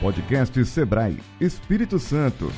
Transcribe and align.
Podcast 0.00 0.64
Sebrae 0.64 1.18
Espírito 1.40 1.98
Santo. 1.98 2.52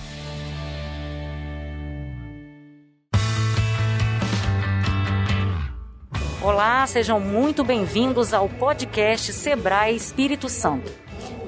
Olá, 6.42 6.86
sejam 6.86 7.18
muito 7.18 7.64
bem-vindos 7.64 8.34
ao 8.34 8.46
podcast 8.46 9.32
Sebrae 9.32 9.96
Espírito 9.96 10.50
Santo. 10.50 10.92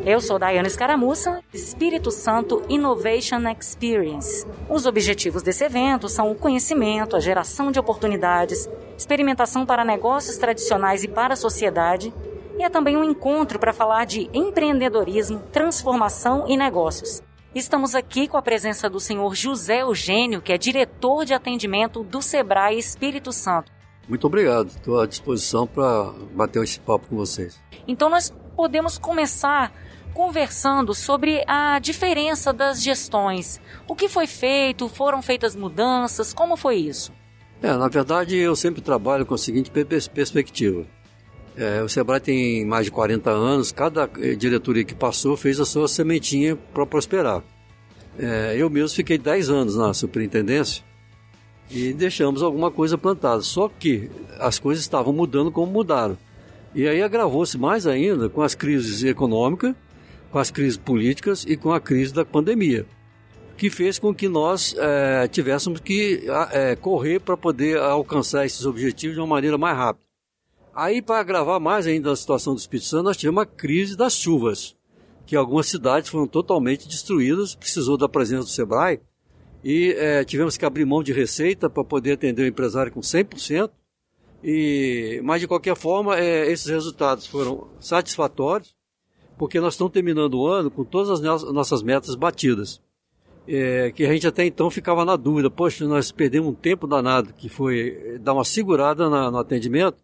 Eu 0.06 0.18
sou 0.18 0.38
Daiane 0.38 0.66
Escaramuça, 0.66 1.42
Espírito 1.52 2.10
Santo 2.10 2.62
Innovation 2.70 3.46
Experience. 3.50 4.46
Os 4.70 4.86
objetivos 4.86 5.42
desse 5.42 5.64
evento 5.64 6.08
são 6.08 6.32
o 6.32 6.34
conhecimento, 6.34 7.16
a 7.16 7.20
geração 7.20 7.70
de 7.70 7.78
oportunidades, 7.78 8.66
experimentação 8.96 9.66
para 9.66 9.84
negócios 9.84 10.38
tradicionais 10.38 11.04
e 11.04 11.08
para 11.08 11.34
a 11.34 11.36
sociedade, 11.36 12.14
e 12.58 12.62
é 12.62 12.68
também 12.68 12.96
um 12.96 13.04
encontro 13.04 13.58
para 13.58 13.72
falar 13.72 14.04
de 14.04 14.28
empreendedorismo, 14.32 15.40
transformação 15.52 16.44
e 16.48 16.56
negócios. 16.56 17.22
Estamos 17.54 17.94
aqui 17.94 18.26
com 18.26 18.36
a 18.36 18.42
presença 18.42 18.88
do 18.88 18.98
senhor 18.98 19.34
José 19.34 19.82
Eugênio, 19.82 20.40
que 20.40 20.52
é 20.52 20.58
diretor 20.58 21.24
de 21.24 21.34
atendimento 21.34 22.02
do 22.02 22.22
Sebrae 22.22 22.78
Espírito 22.78 23.30
Santo. 23.32 23.70
Muito 24.08 24.26
obrigado, 24.26 24.68
estou 24.68 25.00
à 25.00 25.06
disposição 25.06 25.66
para 25.66 26.12
bater 26.34 26.62
esse 26.62 26.80
papo 26.80 27.06
com 27.08 27.16
vocês. 27.16 27.60
Então 27.86 28.08
nós 28.08 28.32
podemos 28.56 28.98
começar 28.98 29.72
conversando 30.14 30.94
sobre 30.94 31.42
a 31.46 31.78
diferença 31.78 32.52
das 32.52 32.82
gestões. 32.82 33.60
O 33.88 33.94
que 33.94 34.08
foi 34.08 34.26
feito? 34.26 34.88
Foram 34.88 35.22
feitas 35.22 35.54
mudanças? 35.54 36.32
Como 36.32 36.56
foi 36.56 36.76
isso? 36.76 37.12
É, 37.62 37.72
na 37.74 37.88
verdade, 37.88 38.36
eu 38.36 38.56
sempre 38.56 38.82
trabalho 38.82 39.24
com 39.24 39.34
a 39.34 39.38
seguinte 39.38 39.70
perspectiva. 39.70 40.86
É, 41.56 41.82
o 41.82 41.88
Sebrae 41.88 42.20
tem 42.20 42.64
mais 42.64 42.86
de 42.86 42.90
40 42.90 43.30
anos, 43.30 43.72
cada 43.72 44.08
eh, 44.18 44.34
diretoria 44.34 44.84
que 44.84 44.94
passou 44.94 45.36
fez 45.36 45.60
a 45.60 45.66
sua 45.66 45.86
sementinha 45.86 46.56
para 46.56 46.86
prosperar. 46.86 47.42
É, 48.18 48.54
eu 48.56 48.70
mesmo 48.70 48.96
fiquei 48.96 49.18
10 49.18 49.50
anos 49.50 49.76
na 49.76 49.92
superintendência 49.92 50.82
e 51.70 51.92
deixamos 51.92 52.42
alguma 52.42 52.70
coisa 52.70 52.96
plantada. 52.96 53.42
Só 53.42 53.68
que 53.68 54.10
as 54.38 54.58
coisas 54.58 54.82
estavam 54.82 55.12
mudando 55.12 55.50
como 55.50 55.70
mudaram. 55.70 56.16
E 56.74 56.88
aí 56.88 57.02
agravou-se 57.02 57.58
mais 57.58 57.86
ainda 57.86 58.28
com 58.28 58.40
as 58.40 58.54
crises 58.54 59.02
econômicas 59.02 59.74
com 60.32 60.38
as 60.38 60.50
crises 60.50 60.78
políticas 60.78 61.44
e 61.46 61.56
com 61.56 61.72
a 61.72 61.78
crise 61.78 62.12
da 62.12 62.24
pandemia, 62.24 62.86
que 63.56 63.68
fez 63.68 63.98
com 63.98 64.14
que 64.14 64.26
nós 64.28 64.74
é, 64.78 65.28
tivéssemos 65.28 65.78
que 65.78 66.24
é, 66.50 66.74
correr 66.74 67.20
para 67.20 67.36
poder 67.36 67.78
alcançar 67.78 68.46
esses 68.46 68.64
objetivos 68.64 69.14
de 69.14 69.20
uma 69.20 69.26
maneira 69.26 69.58
mais 69.58 69.76
rápida. 69.76 70.11
Aí, 70.74 71.02
para 71.02 71.20
agravar 71.20 71.60
mais 71.60 71.86
ainda 71.86 72.10
a 72.10 72.16
situação 72.16 72.54
do 72.54 72.58
Espírito 72.58 72.86
Santo, 72.88 73.04
nós 73.04 73.16
tivemos 73.16 73.40
uma 73.40 73.46
crise 73.46 73.94
das 73.96 74.14
chuvas, 74.14 74.74
que 75.26 75.36
algumas 75.36 75.66
cidades 75.66 76.08
foram 76.08 76.26
totalmente 76.26 76.88
destruídas, 76.88 77.54
precisou 77.54 77.98
da 77.98 78.08
presença 78.08 78.44
do 78.44 78.48
SEBRAE, 78.48 79.00
e 79.62 79.94
é, 79.98 80.24
tivemos 80.24 80.56
que 80.56 80.64
abrir 80.64 80.84
mão 80.86 81.02
de 81.02 81.12
receita 81.12 81.68
para 81.68 81.84
poder 81.84 82.12
atender 82.12 82.42
o 82.42 82.46
empresário 82.46 82.90
com 82.90 83.00
100%, 83.00 83.70
e, 84.42 85.20
mas 85.22 85.40
de 85.40 85.46
qualquer 85.46 85.76
forma, 85.76 86.18
é, 86.18 86.50
esses 86.50 86.66
resultados 86.66 87.26
foram 87.26 87.68
satisfatórios, 87.78 88.74
porque 89.36 89.60
nós 89.60 89.74
estamos 89.74 89.92
terminando 89.92 90.34
o 90.34 90.46
ano 90.46 90.70
com 90.70 90.84
todas 90.84 91.10
as 91.10 91.42
nossas 91.52 91.82
metas 91.82 92.14
batidas. 92.14 92.80
É, 93.46 93.90
que 93.90 94.04
a 94.04 94.12
gente 94.12 94.26
até 94.26 94.46
então 94.46 94.70
ficava 94.70 95.04
na 95.04 95.16
dúvida, 95.16 95.50
poxa, 95.50 95.84
nós 95.84 96.12
perdemos 96.12 96.48
um 96.48 96.54
tempo 96.54 96.86
danado, 96.86 97.34
que 97.34 97.48
foi 97.48 98.18
dar 98.20 98.34
uma 98.34 98.44
segurada 98.44 99.10
na, 99.10 99.32
no 99.32 99.38
atendimento, 99.38 99.96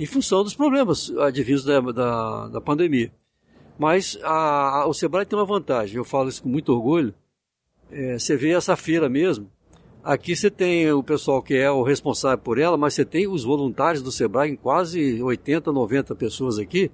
em 0.00 0.06
função 0.06 0.42
dos 0.42 0.54
problemas 0.54 1.12
advindos 1.18 1.62
da, 1.62 1.78
da, 1.78 2.48
da 2.48 2.60
pandemia. 2.60 3.12
Mas 3.78 4.18
a, 4.22 4.80
a, 4.80 4.86
o 4.86 4.94
Sebrae 4.94 5.26
tem 5.26 5.38
uma 5.38 5.44
vantagem, 5.44 5.96
eu 5.96 6.04
falo 6.06 6.30
isso 6.30 6.42
com 6.42 6.48
muito 6.48 6.72
orgulho. 6.72 7.14
É, 7.90 8.18
você 8.18 8.34
vê 8.34 8.52
essa 8.52 8.74
feira 8.76 9.10
mesmo, 9.10 9.50
aqui 10.02 10.34
você 10.34 10.50
tem 10.50 10.90
o 10.90 11.02
pessoal 11.02 11.42
que 11.42 11.54
é 11.54 11.70
o 11.70 11.82
responsável 11.82 12.38
por 12.38 12.58
ela, 12.58 12.78
mas 12.78 12.94
você 12.94 13.04
tem 13.04 13.28
os 13.28 13.44
voluntários 13.44 14.02
do 14.02 14.10
Sebrae, 14.10 14.50
em 14.50 14.56
quase 14.56 15.22
80, 15.22 15.70
90 15.70 16.14
pessoas 16.14 16.58
aqui, 16.58 16.90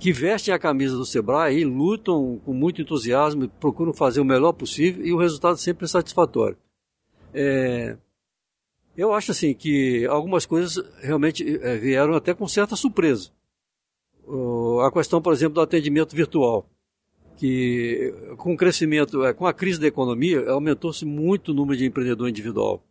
que 0.00 0.12
vestem 0.12 0.52
a 0.52 0.58
camisa 0.58 0.96
do 0.96 1.06
Sebrae 1.06 1.58
e 1.58 1.64
lutam 1.64 2.40
com 2.44 2.52
muito 2.52 2.82
entusiasmo, 2.82 3.48
procuram 3.60 3.92
fazer 3.92 4.20
o 4.20 4.24
melhor 4.24 4.54
possível 4.54 5.06
e 5.06 5.12
o 5.12 5.18
resultado 5.18 5.56
sempre 5.56 5.84
é 5.84 5.88
satisfatório. 5.88 6.56
É, 7.32 7.96
eu 8.96 9.12
acho 9.12 9.30
assim 9.30 9.54
que 9.54 10.04
algumas 10.06 10.44
coisas 10.46 10.84
realmente 11.00 11.58
é, 11.62 11.76
vieram 11.76 12.14
até 12.14 12.34
com 12.34 12.46
certa 12.46 12.76
surpresa. 12.76 13.30
a 14.84 14.90
questão, 14.92 15.22
por 15.22 15.32
exemplo, 15.32 15.54
do 15.54 15.60
atendimento 15.60 16.14
virtual, 16.14 16.68
que 17.36 18.12
com 18.36 18.52
o 18.52 18.56
crescimento, 18.56 19.20
com 19.34 19.46
a 19.46 19.52
crise 19.52 19.80
da 19.80 19.86
economia, 19.86 20.50
aumentou-se 20.50 21.04
muito 21.04 21.52
o 21.52 21.54
número 21.54 21.78
de 21.78 21.86
empreendedor 21.86 22.28
individual. 22.28 22.82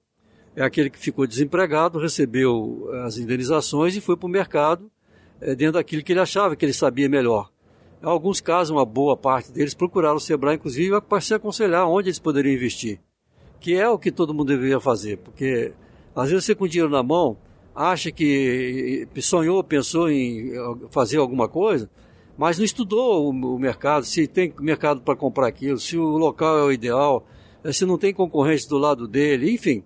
É 0.55 0.63
aquele 0.63 0.89
que 0.89 0.97
ficou 0.97 1.27
desempregado, 1.27 1.99
recebeu 1.99 2.89
as 3.05 3.17
indenizações 3.17 3.95
e 3.95 4.01
foi 4.01 4.17
para 4.17 4.25
o 4.25 4.29
mercado 4.29 4.91
dentro 5.39 5.73
daquilo 5.73 6.03
que 6.03 6.11
ele 6.11 6.19
achava 6.19 6.55
que 6.55 6.65
ele 6.65 6.73
sabia 6.73 7.07
melhor. 7.07 7.51
Em 8.01 8.07
alguns 8.07 8.39
casos, 8.39 8.71
uma 8.71 8.85
boa 8.85 9.15
parte 9.17 9.51
deles 9.51 9.73
procuraram 9.73 10.15
o 10.15 10.19
Sebrae, 10.19 10.55
inclusive, 10.55 11.01
para 11.01 11.21
se 11.21 11.33
aconselhar 11.33 11.87
onde 11.87 12.07
eles 12.07 12.19
poderiam 12.19 12.53
investir. 12.53 12.99
Que 13.59 13.75
é 13.75 13.89
o 13.89 13.99
que 13.99 14.11
todo 14.11 14.33
mundo 14.33 14.47
deveria 14.47 14.79
fazer, 14.79 15.17
porque 15.17 15.73
às 16.15 16.29
vezes 16.29 16.45
você 16.45 16.55
com 16.55 16.67
dinheiro 16.67 16.91
na 16.91 17.03
mão, 17.03 17.37
acha 17.75 18.11
que 18.11 19.07
sonhou, 19.21 19.63
pensou 19.63 20.09
em 20.09 20.53
fazer 20.89 21.17
alguma 21.17 21.47
coisa, 21.47 21.89
mas 22.37 22.57
não 22.57 22.65
estudou 22.65 23.29
o 23.29 23.59
mercado, 23.59 24.05
se 24.05 24.25
tem 24.27 24.53
mercado 24.59 25.01
para 25.01 25.15
comprar 25.15 25.47
aquilo, 25.47 25.77
se 25.77 25.97
o 25.97 26.17
local 26.17 26.57
é 26.57 26.63
o 26.63 26.71
ideal, 26.71 27.25
eh, 27.63 27.73
se 27.73 27.85
não 27.85 27.97
tem 27.97 28.13
concorrente 28.13 28.67
do 28.67 28.77
lado 28.77 29.07
dele, 29.07 29.51
enfim. 29.51 29.83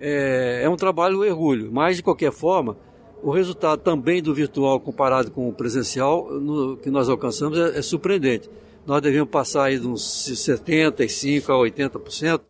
É, 0.00 0.60
é 0.62 0.68
um 0.68 0.76
trabalho 0.76 1.24
errulho, 1.24 1.70
mas 1.72 1.96
de 1.96 2.02
qualquer 2.04 2.30
forma, 2.30 2.76
o 3.20 3.30
resultado 3.30 3.80
também 3.80 4.22
do 4.22 4.32
virtual 4.32 4.78
comparado 4.78 5.30
com 5.30 5.48
o 5.48 5.52
presencial 5.52 6.30
no, 6.30 6.76
que 6.76 6.88
nós 6.88 7.08
alcançamos 7.08 7.58
é, 7.58 7.78
é, 7.78 7.82
surpreendente. 7.82 8.48
Nós 8.86 9.02
devemos 9.02 9.28
passar 9.28 9.64
aí 9.64 9.78
de 9.78 9.86
uns 9.86 10.02
75% 10.02 11.48
a 11.48 11.54
80% 11.54 12.40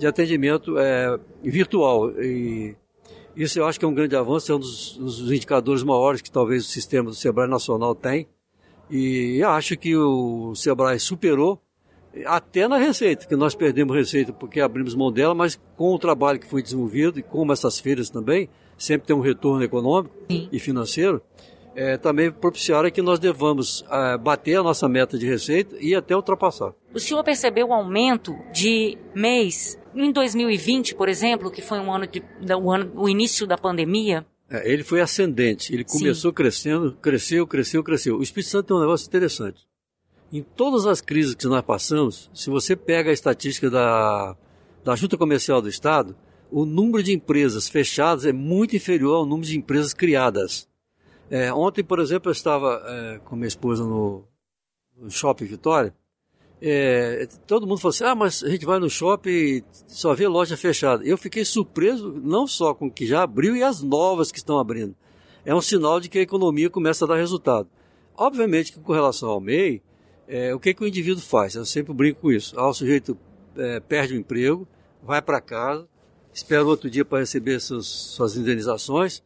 de 0.00 0.06
atendimento 0.06 0.78
é, 0.78 1.20
virtual. 1.42 2.10
E 2.20 2.74
isso 3.36 3.58
eu 3.58 3.66
acho 3.66 3.78
que 3.78 3.84
é 3.84 3.88
um 3.88 3.94
grande 3.94 4.16
avanço, 4.16 4.50
é 4.50 4.54
um 4.54 4.58
dos, 4.58 4.96
dos 4.96 5.30
indicadores 5.30 5.82
maiores 5.82 6.22
que 6.22 6.30
talvez 6.30 6.64
o 6.64 6.68
sistema 6.68 7.10
do 7.10 7.14
Sebrae 7.14 7.48
Nacional 7.48 7.94
tem. 7.94 8.26
E 8.88 9.36
eu 9.40 9.50
acho 9.50 9.76
que 9.76 9.94
o 9.94 10.54
Sebrae 10.54 10.98
superou 10.98 11.60
até 12.24 12.66
na 12.66 12.78
receita, 12.78 13.26
que 13.26 13.36
nós 13.36 13.54
perdemos 13.54 13.94
receita 13.94 14.32
porque 14.32 14.60
abrimos 14.60 14.94
mão 14.94 15.12
dela, 15.12 15.34
mas 15.34 15.60
com 15.76 15.94
o 15.94 15.98
trabalho 15.98 16.40
que 16.40 16.46
foi 16.46 16.62
desenvolvido 16.62 17.20
e 17.20 17.22
como 17.22 17.52
essas 17.52 17.78
feiras 17.78 18.08
também, 18.08 18.48
sempre 18.78 19.06
tem 19.06 19.14
um 19.14 19.20
retorno 19.20 19.62
econômico 19.62 20.14
Sim. 20.28 20.48
e 20.50 20.58
financeiro, 20.58 21.22
é, 21.76 21.96
também 21.96 22.32
propiciaram 22.32 22.90
que 22.90 23.00
nós 23.00 23.18
devamos 23.20 23.84
é, 23.88 24.18
bater 24.18 24.56
a 24.56 24.62
nossa 24.62 24.88
meta 24.88 25.16
de 25.16 25.26
receita 25.26 25.76
e 25.78 25.94
até 25.94 26.16
ultrapassar. 26.16 26.72
O 26.92 26.98
senhor 26.98 27.22
percebeu 27.22 27.68
o 27.68 27.72
aumento 27.72 28.34
de 28.52 28.98
mês 29.14 29.78
em 29.94 30.12
2020, 30.12 30.94
por 30.94 31.08
exemplo, 31.08 31.50
que 31.50 31.62
foi 31.62 31.78
um 31.78 31.92
ano 31.92 32.06
de, 32.06 32.22
um 32.54 32.70
ano, 32.70 32.92
o 32.94 33.08
início 33.08 33.46
da 33.46 33.56
pandemia? 33.56 34.26
É, 34.48 34.70
ele 34.70 34.82
foi 34.82 35.00
ascendente, 35.00 35.72
ele 35.72 35.84
começou 35.84 36.30
Sim. 36.30 36.34
crescendo, 36.34 36.96
cresceu, 37.00 37.46
cresceu, 37.46 37.84
cresceu. 37.84 38.18
O 38.18 38.22
Espírito 38.22 38.50
Santo 38.50 38.66
tem 38.66 38.76
um 38.76 38.80
negócio 38.80 39.06
interessante. 39.06 39.66
Em 40.32 40.42
todas 40.42 40.86
as 40.86 41.00
crises 41.00 41.34
que 41.34 41.46
nós 41.46 41.62
passamos, 41.62 42.30
se 42.34 42.50
você 42.50 42.76
pega 42.76 43.10
a 43.10 43.12
estatística 43.12 43.70
da, 43.70 44.36
da 44.84 44.96
Junta 44.96 45.16
Comercial 45.16 45.60
do 45.60 45.68
Estado, 45.68 46.16
o 46.50 46.64
número 46.64 47.02
de 47.02 47.12
empresas 47.12 47.68
fechadas 47.68 48.26
é 48.26 48.32
muito 48.32 48.74
inferior 48.74 49.16
ao 49.16 49.26
número 49.26 49.48
de 49.48 49.56
empresas 49.56 49.94
criadas. 49.94 50.68
É, 51.30 51.52
ontem, 51.52 51.84
por 51.84 52.00
exemplo, 52.00 52.28
eu 52.28 52.32
estava 52.32 52.82
é, 52.84 53.18
com 53.24 53.36
minha 53.36 53.46
esposa 53.46 53.84
no, 53.84 54.24
no 54.96 55.10
Shopping 55.10 55.44
Vitória. 55.44 55.94
É, 56.62 57.26
todo 57.46 57.66
mundo 57.66 57.78
falou 57.78 57.90
assim: 57.90 58.04
ah, 58.04 58.14
mas 58.14 58.42
a 58.44 58.48
gente 58.50 58.66
vai 58.66 58.78
no 58.78 58.90
shopping 58.90 59.30
e 59.30 59.64
só 59.86 60.14
vê 60.14 60.28
loja 60.28 60.56
fechada. 60.56 61.04
Eu 61.04 61.16
fiquei 61.16 61.44
surpreso, 61.44 62.12
não 62.22 62.46
só 62.46 62.74
com 62.74 62.86
o 62.86 62.90
que 62.90 63.06
já 63.06 63.22
abriu 63.22 63.56
e 63.56 63.62
as 63.62 63.80
novas 63.82 64.30
que 64.30 64.38
estão 64.38 64.58
abrindo. 64.58 64.94
É 65.44 65.54
um 65.54 65.62
sinal 65.62 66.00
de 66.00 66.08
que 66.08 66.18
a 66.18 66.22
economia 66.22 66.68
começa 66.68 67.04
a 67.04 67.08
dar 67.08 67.16
resultado. 67.16 67.68
Obviamente 68.14 68.72
que 68.72 68.80
com 68.80 68.92
relação 68.92 69.30
ao 69.30 69.40
MEI, 69.40 69.82
é, 70.28 70.54
o 70.54 70.60
que, 70.60 70.74
que 70.74 70.84
o 70.84 70.86
indivíduo 70.86 71.22
faz? 71.22 71.54
Eu 71.54 71.64
sempre 71.64 71.94
brinco 71.94 72.20
com 72.20 72.30
isso. 72.30 72.58
Ah, 72.58 72.68
o 72.68 72.74
sujeito 72.74 73.16
é, 73.56 73.80
perde 73.80 74.14
o 74.14 74.18
emprego, 74.18 74.68
vai 75.02 75.22
para 75.22 75.40
casa, 75.40 75.88
espera 76.32 76.64
outro 76.64 76.90
dia 76.90 77.04
para 77.04 77.20
receber 77.20 77.58
suas, 77.60 78.36
indenizações, 78.36 79.22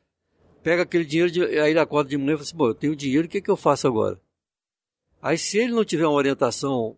pega 0.63 0.83
aquele 0.83 1.05
dinheiro, 1.05 1.31
de, 1.31 1.43
aí 1.43 1.71
ele 1.71 1.81
acorda 1.81 2.11
de 2.11 2.17
manhã 2.17 2.35
e 2.35 2.37
fala 2.37 2.43
assim, 2.43 2.57
bom, 2.57 2.69
eu 2.69 2.75
tenho 2.75 2.97
dinheiro, 2.97 3.27
o 3.27 3.31
que, 3.31 3.41
que 3.41 3.51
eu 3.51 3.57
faço 3.57 3.87
agora? 3.89 4.21
Aí 5.21 5.37
se 5.37 5.59
ele 5.59 5.73
não 5.73 5.85
tiver 5.85 6.07
uma 6.07 6.17
orientação 6.17 6.97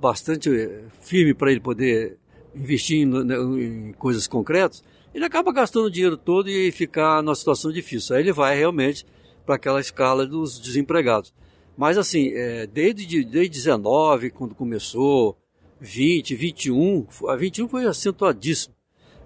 bastante 0.00 0.50
eh, 0.50 0.84
firme 1.00 1.34
para 1.34 1.50
ele 1.50 1.60
poder 1.60 2.18
investir 2.54 3.02
em, 3.02 3.06
né, 3.06 3.36
em, 3.36 3.92
coisas 3.92 4.26
concretas, 4.26 4.82
ele 5.14 5.24
acaba 5.24 5.52
gastando 5.52 5.86
o 5.86 5.90
dinheiro 5.90 6.16
todo 6.16 6.48
e 6.48 6.70
ficar 6.70 7.22
numa 7.22 7.34
situação 7.34 7.72
difícil. 7.72 8.16
Aí 8.16 8.22
ele 8.22 8.32
vai 8.32 8.56
realmente 8.56 9.06
para 9.44 9.54
aquela 9.54 9.80
escala 9.80 10.26
dos 10.26 10.58
desempregados. 10.58 11.32
Mas 11.76 11.98
assim, 11.98 12.30
é, 12.32 12.66
desde, 12.66 13.24
desde 13.24 13.50
19, 13.50 14.30
quando 14.30 14.54
começou, 14.54 15.36
20, 15.80 16.34
21, 16.34 17.06
a 17.28 17.36
21 17.36 17.68
foi 17.68 17.86
acentuadíssimo. 17.86 18.74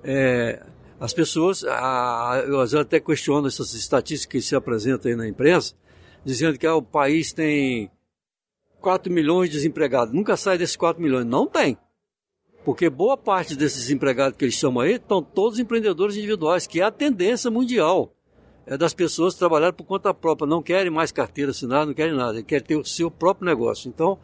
É, 0.02 0.64
as 0.98 1.12
pessoas, 1.12 1.64
a, 1.64 2.44
eu 2.46 2.80
até 2.80 3.00
questiono 3.00 3.46
essas 3.46 3.72
estatísticas 3.74 4.42
que 4.42 4.46
se 4.46 4.54
apresentam 4.54 5.10
aí 5.10 5.16
na 5.16 5.26
imprensa, 5.26 5.74
dizendo 6.24 6.58
que 6.58 6.66
ah, 6.66 6.74
o 6.74 6.82
país 6.82 7.32
tem 7.32 7.90
4 8.80 9.12
milhões 9.12 9.50
de 9.50 9.56
desempregados. 9.56 10.12
Nunca 10.12 10.36
sai 10.36 10.58
desses 10.58 10.76
4 10.76 11.02
milhões. 11.02 11.26
Não 11.26 11.46
tem. 11.46 11.76
Porque 12.64 12.90
boa 12.90 13.16
parte 13.16 13.54
desses 13.54 13.90
empregados 13.90 14.36
que 14.36 14.44
eles 14.44 14.54
chamam 14.54 14.82
aí 14.82 14.94
estão 14.94 15.22
todos 15.22 15.58
empreendedores 15.58 16.16
individuais, 16.16 16.66
que 16.66 16.80
é 16.80 16.84
a 16.84 16.90
tendência 16.90 17.50
mundial 17.50 18.14
é 18.66 18.76
das 18.76 18.94
pessoas 18.94 19.34
trabalhar 19.34 19.72
por 19.72 19.84
conta 19.84 20.14
própria, 20.14 20.46
não 20.46 20.62
querem 20.62 20.90
mais 20.90 21.10
carteira 21.10 21.50
assinada, 21.50 21.86
não 21.86 21.94
querem 21.94 22.14
nada, 22.14 22.40
querem 22.40 22.64
ter 22.64 22.76
o 22.76 22.84
seu 22.84 23.10
próprio 23.10 23.46
negócio. 23.46 23.88
Então, 23.88 24.16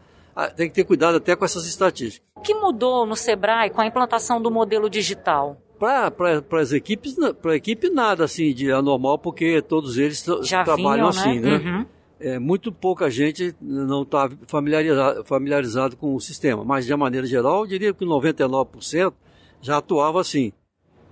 tem 0.55 0.69
que 0.69 0.75
ter 0.75 0.85
cuidado 0.85 1.17
até 1.17 1.35
com 1.35 1.43
essas 1.43 1.65
estatísticas. 1.65 2.25
O 2.35 2.39
que 2.39 2.53
mudou 2.53 3.05
no 3.05 3.15
Sebrae 3.15 3.69
com 3.69 3.81
a 3.81 3.85
implantação 3.85 4.41
do 4.41 4.49
modelo 4.49 4.89
digital? 4.89 5.61
Para 5.77 6.13
as 6.61 6.71
equipes, 6.71 7.15
para 7.41 7.51
a 7.51 7.55
equipe 7.57 7.89
nada 7.89 8.23
assim 8.23 8.53
de 8.53 8.71
anormal, 8.71 9.19
porque 9.19 9.61
todos 9.61 9.97
eles 9.97 10.23
Já 10.43 10.63
trabalham 10.63 11.09
vinham, 11.11 11.23
assim, 11.23 11.39
né? 11.41 11.57
né? 11.57 11.69
Uhum. 11.69 11.85
É, 12.19 12.39
muito 12.39 12.71
pouca 12.71 13.11
gente 13.11 13.55
não 13.61 14.01
está 14.01 14.29
familiarizado, 14.47 15.23
familiarizado 15.23 15.95
com 15.95 16.15
o 16.15 16.19
sistema, 16.19 16.63
mas 16.63 16.85
de 16.85 16.95
maneira 16.95 17.27
geral, 17.27 17.61
eu 17.61 17.67
diria 17.67 17.93
que 17.93 18.03
99% 18.03 19.13
já 19.61 19.77
atuava 19.77 20.19
assim. 20.19 20.51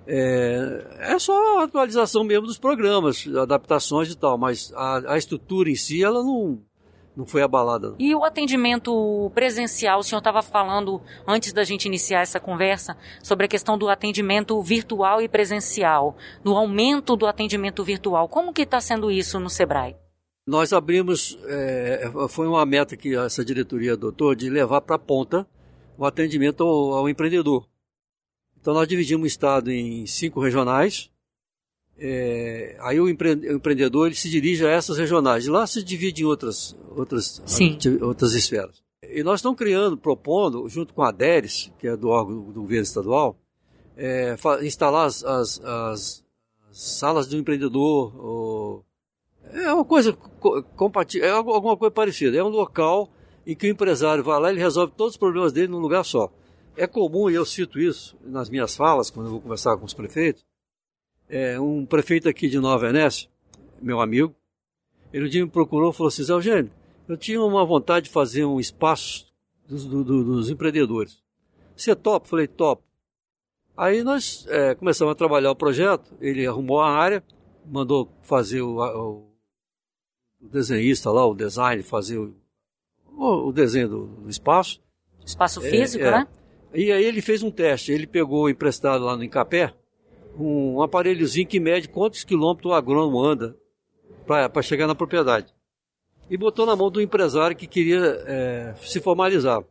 É, 0.07 1.13
é 1.13 1.19
só 1.19 1.59
a 1.59 1.63
atualização 1.63 2.23
mesmo 2.23 2.45
dos 2.45 2.57
programas, 2.57 3.27
adaptações 3.27 4.11
e 4.11 4.17
tal, 4.17 4.37
mas 4.37 4.71
a, 4.75 5.13
a 5.13 5.17
estrutura 5.17 5.69
em 5.69 5.75
si, 5.75 6.03
ela 6.03 6.23
não, 6.23 6.59
não 7.15 7.25
foi 7.25 7.41
abalada. 7.41 7.95
E 7.97 8.13
o 8.13 8.23
atendimento 8.23 9.31
presencial, 9.33 9.99
o 9.99 10.03
senhor 10.03 10.19
estava 10.19 10.41
falando 10.41 11.01
antes 11.27 11.53
da 11.53 11.63
gente 11.63 11.85
iniciar 11.85 12.21
essa 12.21 12.39
conversa 12.39 12.95
sobre 13.23 13.45
a 13.45 13.49
questão 13.49 13.77
do 13.77 13.89
atendimento 13.89 14.61
virtual 14.61 15.21
e 15.21 15.27
presencial, 15.27 16.15
no 16.43 16.55
aumento 16.55 17.15
do 17.15 17.25
atendimento 17.25 17.83
virtual. 17.83 18.27
Como 18.27 18.53
que 18.53 18.61
está 18.61 18.79
sendo 18.79 19.09
isso 19.09 19.39
no 19.39 19.49
Sebrae? 19.49 19.95
Nós 20.47 20.71
abrimos, 20.73 21.37
é, 21.45 22.11
foi 22.29 22.47
uma 22.47 22.63
meta 22.65 22.95
que 22.95 23.15
essa 23.15 23.43
diretoria 23.43 23.93
adotou 23.93 24.35
de 24.35 24.47
levar 24.49 24.81
para 24.81 24.95
a 24.95 24.99
ponta 24.99 25.47
o 25.97 26.05
atendimento 26.05 26.63
ao, 26.63 26.93
ao 26.93 27.09
empreendedor. 27.09 27.67
Então 28.61 28.73
nós 28.73 28.87
dividimos 28.87 29.23
o 29.23 29.27
estado 29.27 29.71
em 29.71 30.05
cinco 30.05 30.39
regionais. 30.39 31.09
É, 31.97 32.77
aí 32.81 32.99
o, 32.99 33.09
empre, 33.09 33.33
o 33.33 33.55
empreendedor 33.55 34.05
ele 34.07 34.15
se 34.15 34.29
dirige 34.29 34.63
a 34.65 34.69
essas 34.69 34.97
regionais. 34.99 35.45
E 35.45 35.49
lá 35.49 35.65
se 35.65 35.83
divide 35.83 36.21
em 36.21 36.25
outras, 36.25 36.75
outras, 36.95 37.41
Sim. 37.45 37.77
outras 38.01 38.33
esferas. 38.33 38.83
E 39.01 39.23
nós 39.23 39.39
estamos 39.39 39.57
criando, 39.57 39.97
propondo, 39.97 40.67
junto 40.69 40.93
com 40.93 41.01
a 41.01 41.11
DERES, 41.11 41.71
que 41.79 41.87
é 41.87 41.97
do 41.97 42.09
órgão 42.09 42.51
do 42.51 42.61
governo 42.61 42.83
estadual, 42.83 43.35
é, 43.97 44.35
instalar 44.61 45.07
as, 45.07 45.23
as- 45.23 45.59
as- 45.63 46.23
as 46.69 46.77
salas 46.77 47.25
do 47.27 47.35
empreendedor. 47.37 48.15
ou- 48.23 48.84
é 49.63 49.73
uma 49.73 49.85
coisa 49.85 50.13
co- 50.13 50.61
compatível, 50.75 51.27
é 51.27 51.31
alguma 51.31 51.77
coisa 51.77 51.91
parecida. 51.91 52.37
É 52.37 52.43
um 52.43 52.49
local 52.49 53.09
em 53.45 53.55
que 53.55 53.67
o 53.67 53.69
empresário 53.69 54.23
vai 54.23 54.39
lá 54.39 54.51
e 54.51 54.57
resolve 54.57 54.93
todos 54.95 55.13
os 55.13 55.17
problemas 55.17 55.51
dele 55.53 55.67
num 55.67 55.79
lugar 55.79 56.03
só. 56.03 56.31
É 56.77 56.85
comum, 56.87 57.29
e 57.29 57.35
eu 57.35 57.45
cito 57.45 57.79
isso 57.79 58.17
nas 58.23 58.49
minhas 58.49 58.75
falas, 58.75 59.09
quando 59.09 59.27
eu 59.27 59.31
vou 59.33 59.41
conversar 59.41 59.77
com 59.77 59.85
os 59.85 59.93
prefeitos, 59.93 60.45
é, 61.29 61.59
um 61.59 61.85
prefeito 61.85 62.27
aqui 62.27 62.49
de 62.49 62.59
Nova 62.59 62.85
Venécia, 62.87 63.29
meu 63.81 64.01
amigo, 64.01 64.35
ele 65.13 65.25
um 65.25 65.29
dia 65.29 65.45
me 65.45 65.49
procurou 65.51 65.91
e 65.91 65.93
falou 65.93 66.09
assim, 66.09 66.23
Zé 66.23 66.33
Eugênio, 66.33 66.71
eu 67.07 67.15
tinha 67.15 67.41
uma 67.41 67.63
vontade 67.65 68.05
de 68.07 68.11
fazer 68.11 68.43
um 68.45 68.59
espaço 68.59 69.31
dos, 69.67 69.85
do- 69.85 70.03
do- 70.03 70.23
dos 70.23 70.49
empreendedores. 70.49 71.23
Você 71.75 71.95
topa? 71.95 72.27
Falei, 72.27 72.47
top. 72.47 72.81
Aí 73.77 74.03
nós 74.03 74.45
é, 74.49 74.75
começamos 74.75 75.11
a 75.11 75.15
trabalhar 75.15 75.51
o 75.51 75.55
projeto, 75.55 76.13
ele 76.19 76.45
arrumou 76.45 76.81
a 76.81 76.89
área, 76.89 77.23
mandou 77.65 78.09
fazer 78.21 78.61
o, 78.61 78.79
o- 78.79 79.34
o 80.45 80.49
desenhista 80.49 81.11
lá, 81.11 81.25
o 81.25 81.33
design, 81.33 81.81
fazer 81.83 82.17
o, 82.17 82.33
o- 83.17 83.51
desenho 83.51 83.89
do, 83.89 84.05
do 84.07 84.29
espaço. 84.29 84.81
Espaço 85.25 85.65
É, 85.65 85.69
físico, 85.69 86.03
é. 86.03 86.11
né? 86.11 86.27
E 86.73 86.91
aí 86.91 87.03
ele 87.03 87.21
fez 87.21 87.41
um 87.41 87.49
teste, 87.51 87.91
ele 87.91 88.05
pegou 88.05 88.49
emprestado 88.49 89.03
lá 89.03 89.15
no 89.15 89.23
Incapé 89.23 89.73
um 90.37 90.81
aparelhozinho 90.81 91.47
que 91.47 91.59
mede 91.61 91.87
quantos 91.87 92.23
quilômetros 92.25 92.69
o 92.69 92.75
agrônomo 92.75 93.21
anda 93.23 93.55
para 94.27 94.61
chegar 94.61 94.85
na 94.85 94.93
propriedade. 94.93 95.53
E 96.29 96.35
botou 96.35 96.65
na 96.65 96.75
mão 96.75 96.91
do 96.91 97.01
empresário 97.01 97.55
que 97.55 97.67
queria 97.67 98.01
é, 98.25 98.73
se 98.81 98.99
formalizar. 98.99 99.63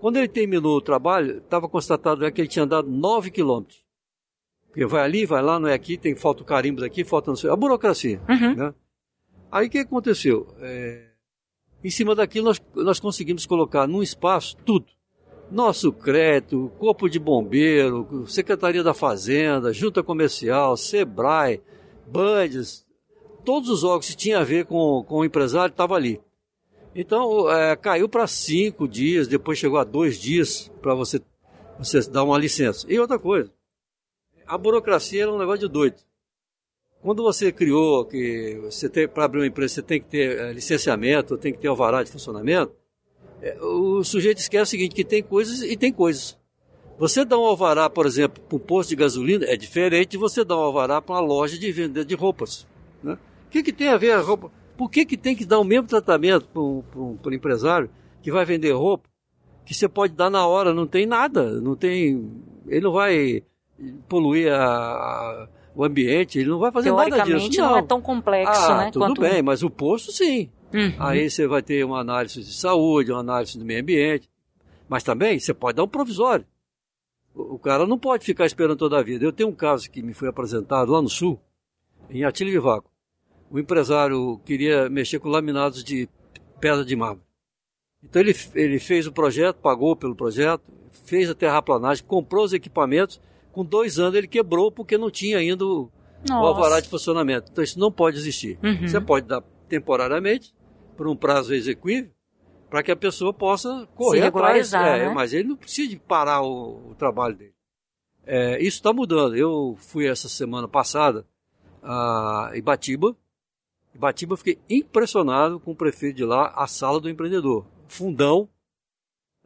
Quando 0.00 0.16
ele 0.18 0.28
terminou 0.28 0.76
o 0.76 0.80
trabalho, 0.80 1.38
estava 1.38 1.68
constatado 1.68 2.20
já 2.20 2.30
que 2.30 2.40
ele 2.40 2.46
tinha 2.48 2.64
andado 2.64 2.88
9 2.88 3.30
quilômetros. 3.32 3.82
Porque 4.68 4.86
vai 4.86 5.02
ali, 5.02 5.26
vai 5.26 5.42
lá, 5.42 5.58
não 5.58 5.68
é 5.68 5.74
aqui, 5.74 5.96
tem 5.96 6.14
falta 6.14 6.42
o 6.42 6.46
carimbo 6.46 6.80
daqui, 6.82 7.02
falta 7.02 7.30
não 7.32 7.36
sei. 7.36 7.50
A 7.50 7.56
burocracia. 7.56 8.20
Uhum. 8.28 8.54
Né? 8.54 8.74
Aí 9.50 9.66
o 9.66 9.70
que 9.70 9.78
aconteceu? 9.78 10.54
É, 10.60 11.08
em 11.82 11.90
cima 11.90 12.14
daquilo 12.14 12.46
nós, 12.46 12.60
nós 12.74 13.00
conseguimos 13.00 13.46
colocar 13.46 13.86
num 13.86 14.02
espaço 14.02 14.56
tudo. 14.64 14.86
Nosso 15.50 15.90
crédito, 15.90 16.70
Corpo 16.78 17.08
de 17.08 17.18
Bombeiro, 17.18 18.26
Secretaria 18.26 18.82
da 18.82 18.92
Fazenda, 18.92 19.72
Junta 19.72 20.02
Comercial, 20.02 20.76
Sebrae, 20.76 21.62
Bandes, 22.06 22.86
todos 23.44 23.70
os 23.70 23.82
órgãos 23.82 24.10
que 24.10 24.16
tinham 24.16 24.40
a 24.40 24.44
ver 24.44 24.66
com, 24.66 25.02
com 25.08 25.20
o 25.20 25.24
empresário 25.24 25.72
estavam 25.72 25.96
ali. 25.96 26.20
Então 26.94 27.50
é, 27.50 27.76
caiu 27.76 28.08
para 28.08 28.26
cinco 28.26 28.86
dias, 28.86 29.26
depois 29.26 29.58
chegou 29.58 29.78
a 29.78 29.84
dois 29.84 30.18
dias 30.18 30.70
para 30.82 30.94
você, 30.94 31.20
você 31.78 32.00
dar 32.10 32.24
uma 32.24 32.36
licença. 32.36 32.86
E 32.90 32.98
outra 32.98 33.18
coisa, 33.18 33.50
a 34.46 34.58
burocracia 34.58 35.22
era 35.22 35.32
um 35.32 35.38
negócio 35.38 35.66
de 35.66 35.72
doido. 35.72 36.07
Quando 37.02 37.22
você 37.22 37.52
criou 37.52 38.04
que 38.04 38.58
você 38.62 38.88
tem 38.88 39.06
para 39.06 39.24
abrir 39.24 39.40
uma 39.40 39.46
empresa 39.46 39.74
você 39.74 39.82
tem 39.82 40.00
que 40.00 40.06
ter 40.08 40.38
eh, 40.38 40.52
licenciamento, 40.52 41.38
tem 41.38 41.52
que 41.52 41.58
ter 41.58 41.68
alvará 41.68 42.02
de 42.02 42.10
funcionamento, 42.10 42.72
eh, 43.40 43.56
o 43.60 44.02
sujeito 44.02 44.38
esquece 44.38 44.62
o 44.62 44.66
seguinte, 44.66 44.94
que 44.94 45.04
tem 45.04 45.22
coisas 45.22 45.62
e 45.62 45.76
tem 45.76 45.92
coisas. 45.92 46.36
Você 46.98 47.24
dá 47.24 47.38
um 47.38 47.44
alvará, 47.44 47.88
por 47.88 48.04
exemplo, 48.06 48.42
para 48.42 48.56
um 48.56 48.58
posto 48.58 48.88
de 48.90 48.96
gasolina, 48.96 49.44
é 49.46 49.56
diferente 49.56 50.10
de 50.10 50.16
você 50.18 50.44
dar 50.44 50.56
um 50.56 50.60
alvará 50.60 51.00
para 51.00 51.14
uma 51.14 51.20
loja 51.20 51.56
de 51.56 51.70
venda 51.70 52.04
de 52.04 52.14
roupas. 52.16 52.66
Né? 53.02 53.16
O 53.46 53.50
que, 53.50 53.62
que 53.62 53.72
tem 53.72 53.88
a 53.88 53.96
ver 53.96 54.10
a 54.12 54.20
roupa? 54.20 54.50
Por 54.76 54.90
que, 54.90 55.04
que 55.06 55.16
tem 55.16 55.36
que 55.36 55.44
dar 55.44 55.60
o 55.60 55.64
mesmo 55.64 55.86
tratamento 55.86 56.46
para 56.48 56.60
um, 56.62 56.82
pra 56.82 57.00
um- 57.00 57.16
pra 57.16 57.30
um 57.30 57.34
empresário 57.34 57.88
que 58.20 58.32
vai 58.32 58.44
vender 58.44 58.72
roupa, 58.72 59.08
que 59.64 59.72
você 59.72 59.88
pode 59.88 60.14
dar 60.14 60.28
na 60.30 60.44
hora, 60.46 60.74
não 60.74 60.86
tem 60.86 61.06
nada, 61.06 61.60
não 61.60 61.76
tem. 61.76 62.28
Ele 62.66 62.80
não 62.80 62.92
vai 62.92 63.42
poluir 64.08 64.52
a- 64.52 65.48
o 65.78 65.84
ambiente, 65.84 66.40
ele 66.40 66.50
não 66.50 66.58
vai 66.58 66.72
fazer 66.72 66.90
nada 66.90 67.04
Teoricamente 67.04 67.50
disso. 67.50 67.60
não. 67.60 67.76
é 67.76 67.82
tão 67.82 68.02
complexo, 68.02 68.72
ah, 68.72 68.78
né? 68.78 68.90
tudo 68.90 69.04
quanto... 69.04 69.20
bem, 69.20 69.40
mas 69.42 69.62
o 69.62 69.70
posto 69.70 70.10
sim. 70.10 70.50
Uhum. 70.74 70.92
Aí 70.98 71.30
você 71.30 71.46
vai 71.46 71.62
ter 71.62 71.84
uma 71.84 72.00
análise 72.00 72.42
de 72.42 72.52
saúde, 72.52 73.12
uma 73.12 73.20
análise 73.20 73.56
do 73.56 73.64
meio 73.64 73.80
ambiente. 73.80 74.28
Mas 74.88 75.04
também 75.04 75.38
você 75.38 75.54
pode 75.54 75.76
dar 75.76 75.84
um 75.84 75.88
provisório. 75.88 76.44
O, 77.32 77.60
cara 77.60 77.86
não 77.86 77.96
pode 77.96 78.24
ficar 78.24 78.44
esperando 78.44 78.74
toda 78.74 78.98
a 78.98 79.02
vida. 79.04 79.24
Eu 79.24 79.32
tenho 79.32 79.50
um 79.50 79.54
caso 79.54 79.88
que 79.88 80.02
me 80.02 80.12
foi 80.12 80.28
apresentado 80.28 80.90
lá 80.90 81.00
no 81.00 81.08
sul, 81.08 81.40
em 82.10 82.24
Atílio 82.24 82.54
Vivaco. 82.54 82.90
O 83.48 83.56
empresário 83.56 84.40
queria 84.44 84.90
mexer 84.90 85.20
com 85.20 85.28
laminados 85.28 85.84
de 85.84 86.08
pedra 86.60 86.84
de 86.84 86.96
mármore. 86.96 87.22
Então 88.02 88.20
ele, 88.20 88.34
ele 88.52 88.80
fez 88.80 89.06
o 89.06 89.12
projeto, 89.12 89.58
pagou 89.58 89.94
pelo 89.94 90.16
projeto, 90.16 90.64
fez 91.04 91.30
a 91.30 91.36
terraplanagem, 91.36 92.04
comprou 92.04 92.44
os 92.44 92.52
equipamentos. 92.52 93.20
Com 93.52 93.64
dois 93.64 93.98
anos 93.98 94.14
ele 94.14 94.28
quebrou 94.28 94.70
porque 94.70 94.96
não 94.96 95.10
tinha 95.10 95.38
ainda 95.38 95.64
o, 95.64 95.90
o 96.30 96.32
alvará 96.32 96.80
de 96.80 96.88
funcionamento. 96.88 97.50
Então 97.50 97.64
isso 97.64 97.78
não 97.78 97.90
pode 97.90 98.16
existir. 98.16 98.58
Uhum. 98.62 98.86
Você 98.86 99.00
pode 99.00 99.26
dar 99.26 99.42
temporariamente, 99.68 100.54
por 100.96 101.06
um 101.06 101.16
prazo 101.16 101.54
execuível, 101.54 102.10
para 102.68 102.82
que 102.82 102.90
a 102.90 102.96
pessoa 102.96 103.32
possa 103.32 103.88
correr 103.94 104.22
Se 104.22 104.26
atrás. 104.26 104.72
É, 104.72 105.06
né? 105.06 105.14
Mas 105.14 105.32
ele 105.32 105.48
não 105.48 105.56
precisa 105.56 105.98
parar 106.06 106.42
o, 106.42 106.90
o 106.90 106.94
trabalho 106.94 107.36
dele. 107.36 107.54
É, 108.26 108.58
isso 108.58 108.76
está 108.76 108.92
mudando. 108.92 109.36
Eu 109.36 109.76
fui 109.78 110.06
essa 110.06 110.28
semana 110.28 110.68
passada 110.68 111.24
a 111.82 112.50
Ibatiba. 112.54 113.16
Ibatiba, 113.94 114.36
fiquei 114.36 114.58
impressionado 114.68 115.58
com 115.58 115.72
o 115.72 115.76
prefeito 115.76 116.16
de 116.16 116.24
lá, 116.24 116.52
a 116.54 116.66
sala 116.66 117.00
do 117.00 117.08
empreendedor. 117.08 117.66
Fundão. 117.86 118.48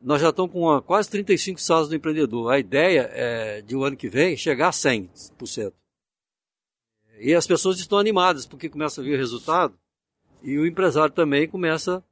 Nós 0.02 0.20
já 0.20 0.30
estamos 0.30 0.50
com 0.52 0.62
uma- 0.62 0.82
quase 0.82 1.08
35 1.08 1.60
salas 1.60 1.88
do 1.88 1.94
empreendedor. 1.94 2.50
A 2.52 2.58
ideia 2.58 3.08
é, 3.12 3.62
de 3.62 3.76
o 3.76 3.84
ano 3.84 3.96
que 3.96 4.08
vem, 4.08 4.36
chegar 4.36 4.68
a 4.68 4.72
100%. 4.72 5.72
E 7.20 7.34
as 7.34 7.46
pessoas 7.46 7.78
estão 7.78 7.98
animadas, 7.98 8.46
porque 8.46 8.68
começa 8.68 9.00
a 9.00 9.04
ver 9.04 9.14
o 9.14 9.18
resultado. 9.18 9.74
E 10.42 10.58
o 10.58 10.66
empresário 10.66 11.14
também 11.14 11.46
começa 11.48 12.02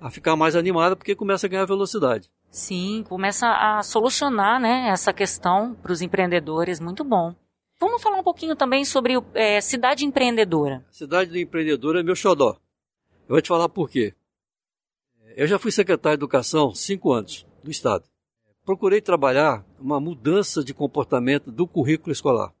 a 0.00 0.10
ficar 0.10 0.36
mais 0.36 0.56
animado, 0.56 0.96
porque 0.96 1.14
começa 1.14 1.46
a 1.46 1.50
ganhar 1.50 1.66
velocidade. 1.66 2.30
Sim, 2.50 3.04
começa 3.08 3.46
a 3.48 3.82
solucionar 3.82 4.58
né, 4.60 4.88
essa 4.88 5.12
questão 5.12 5.74
para 5.74 5.92
os 5.92 6.00
empreendedores. 6.00 6.80
Muito 6.80 7.04
bom. 7.04 7.34
Vamos 7.78 8.02
falar 8.02 8.18
um 8.18 8.22
pouquinho 8.22 8.56
também 8.56 8.84
sobre 8.84 9.14
é, 9.34 9.60
cidade 9.60 10.04
empreendedora. 10.06 10.84
Cidade 10.90 11.30
do 11.30 11.38
empreendedor 11.38 11.96
é 11.96 12.02
meu 12.02 12.14
xodó. 12.14 12.56
Eu 13.28 13.34
vou 13.34 13.42
te 13.42 13.48
falar 13.48 13.68
por 13.68 13.90
quê. 13.90 14.14
Eu 15.36 15.48
já 15.48 15.58
fui 15.58 15.72
secretário 15.72 16.16
de 16.16 16.20
Educação 16.20 16.72
cinco 16.72 17.12
anos 17.12 17.44
do 17.60 17.68
Estado. 17.68 18.04
Procurei 18.64 19.00
trabalhar 19.00 19.66
uma 19.80 19.98
mudança 19.98 20.62
de 20.62 20.72
comportamento 20.72 21.50
do 21.50 21.66
currículo 21.66 22.12
escolar. 22.12 22.54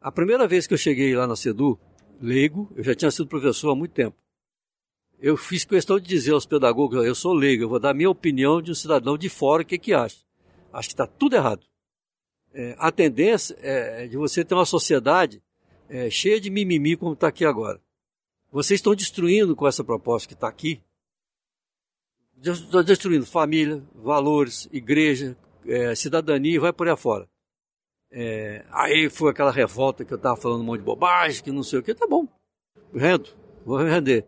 A 0.00 0.10
primeira 0.10 0.48
vez 0.48 0.66
que 0.66 0.72
eu 0.72 0.78
cheguei 0.78 1.14
lá 1.14 1.26
na 1.26 1.36
CEDU, 1.36 1.78
leigo, 2.18 2.72
eu 2.74 2.82
já 2.82 2.94
tinha 2.94 3.10
sido 3.10 3.28
professor 3.28 3.72
há 3.72 3.74
muito 3.74 3.92
tempo. 3.92 4.16
Eu 5.18 5.36
fiz 5.36 5.66
questão 5.66 6.00
de 6.00 6.08
dizer 6.08 6.32
aos 6.32 6.46
pedagogos, 6.46 7.04
eu 7.04 7.14
sou 7.14 7.34
leigo, 7.34 7.64
eu 7.64 7.68
vou 7.68 7.78
dar 7.78 7.92
minha 7.92 8.08
opinião 8.08 8.62
de 8.62 8.70
um 8.70 8.74
cidadão 8.74 9.18
de 9.18 9.28
fora, 9.28 9.62
o 9.62 9.66
que 9.66 9.76
que 9.76 9.92
acha. 9.92 10.24
Acho 10.72 10.88
que 10.88 10.94
está 10.94 11.06
tudo 11.06 11.36
errado. 11.36 11.66
É, 12.54 12.74
a 12.78 12.90
tendência 12.90 13.54
é 13.60 14.06
de 14.06 14.16
você 14.16 14.42
ter 14.42 14.54
uma 14.54 14.64
sociedade 14.64 15.42
é, 15.90 16.08
cheia 16.08 16.40
de 16.40 16.48
mimimi 16.48 16.96
como 16.96 17.12
está 17.12 17.28
aqui 17.28 17.44
agora. 17.44 17.78
Vocês 18.50 18.78
estão 18.78 18.94
destruindo 18.94 19.54
com 19.54 19.68
essa 19.68 19.84
proposta 19.84 20.26
que 20.26 20.32
está 20.32 20.48
aqui, 20.48 20.80
destruindo 22.36 23.26
família, 23.26 23.82
valores, 23.94 24.68
igreja, 24.72 25.36
é, 25.66 25.94
cidadania, 25.94 26.60
vai 26.60 26.72
por 26.72 26.86
aí 26.86 26.92
afora. 26.92 27.28
É, 28.10 28.64
aí 28.70 29.10
foi 29.10 29.30
aquela 29.30 29.50
revolta 29.50 30.04
que 30.04 30.12
eu 30.12 30.16
estava 30.16 30.36
falando 30.36 30.60
um 30.60 30.64
monte 30.64 30.80
de 30.80 30.86
bobagem, 30.86 31.42
que 31.42 31.50
não 31.50 31.62
sei 31.62 31.80
o 31.80 31.82
que, 31.82 31.94
tá 31.94 32.06
bom, 32.06 32.26
rendo, 32.94 33.30
vou 33.64 33.78
render. 33.78 34.26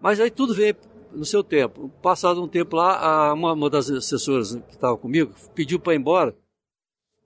Mas 0.00 0.20
aí 0.20 0.30
tudo 0.30 0.54
veio 0.54 0.76
no 1.12 1.24
seu 1.24 1.42
tempo. 1.42 1.88
Passado 2.02 2.42
um 2.42 2.48
tempo 2.48 2.76
lá, 2.76 3.32
uma, 3.32 3.52
uma 3.52 3.70
das 3.70 3.90
assessoras 3.90 4.54
que 4.54 4.74
estava 4.74 4.96
comigo 4.96 5.34
pediu 5.54 5.78
para 5.78 5.94
ir 5.94 5.98
embora, 5.98 6.36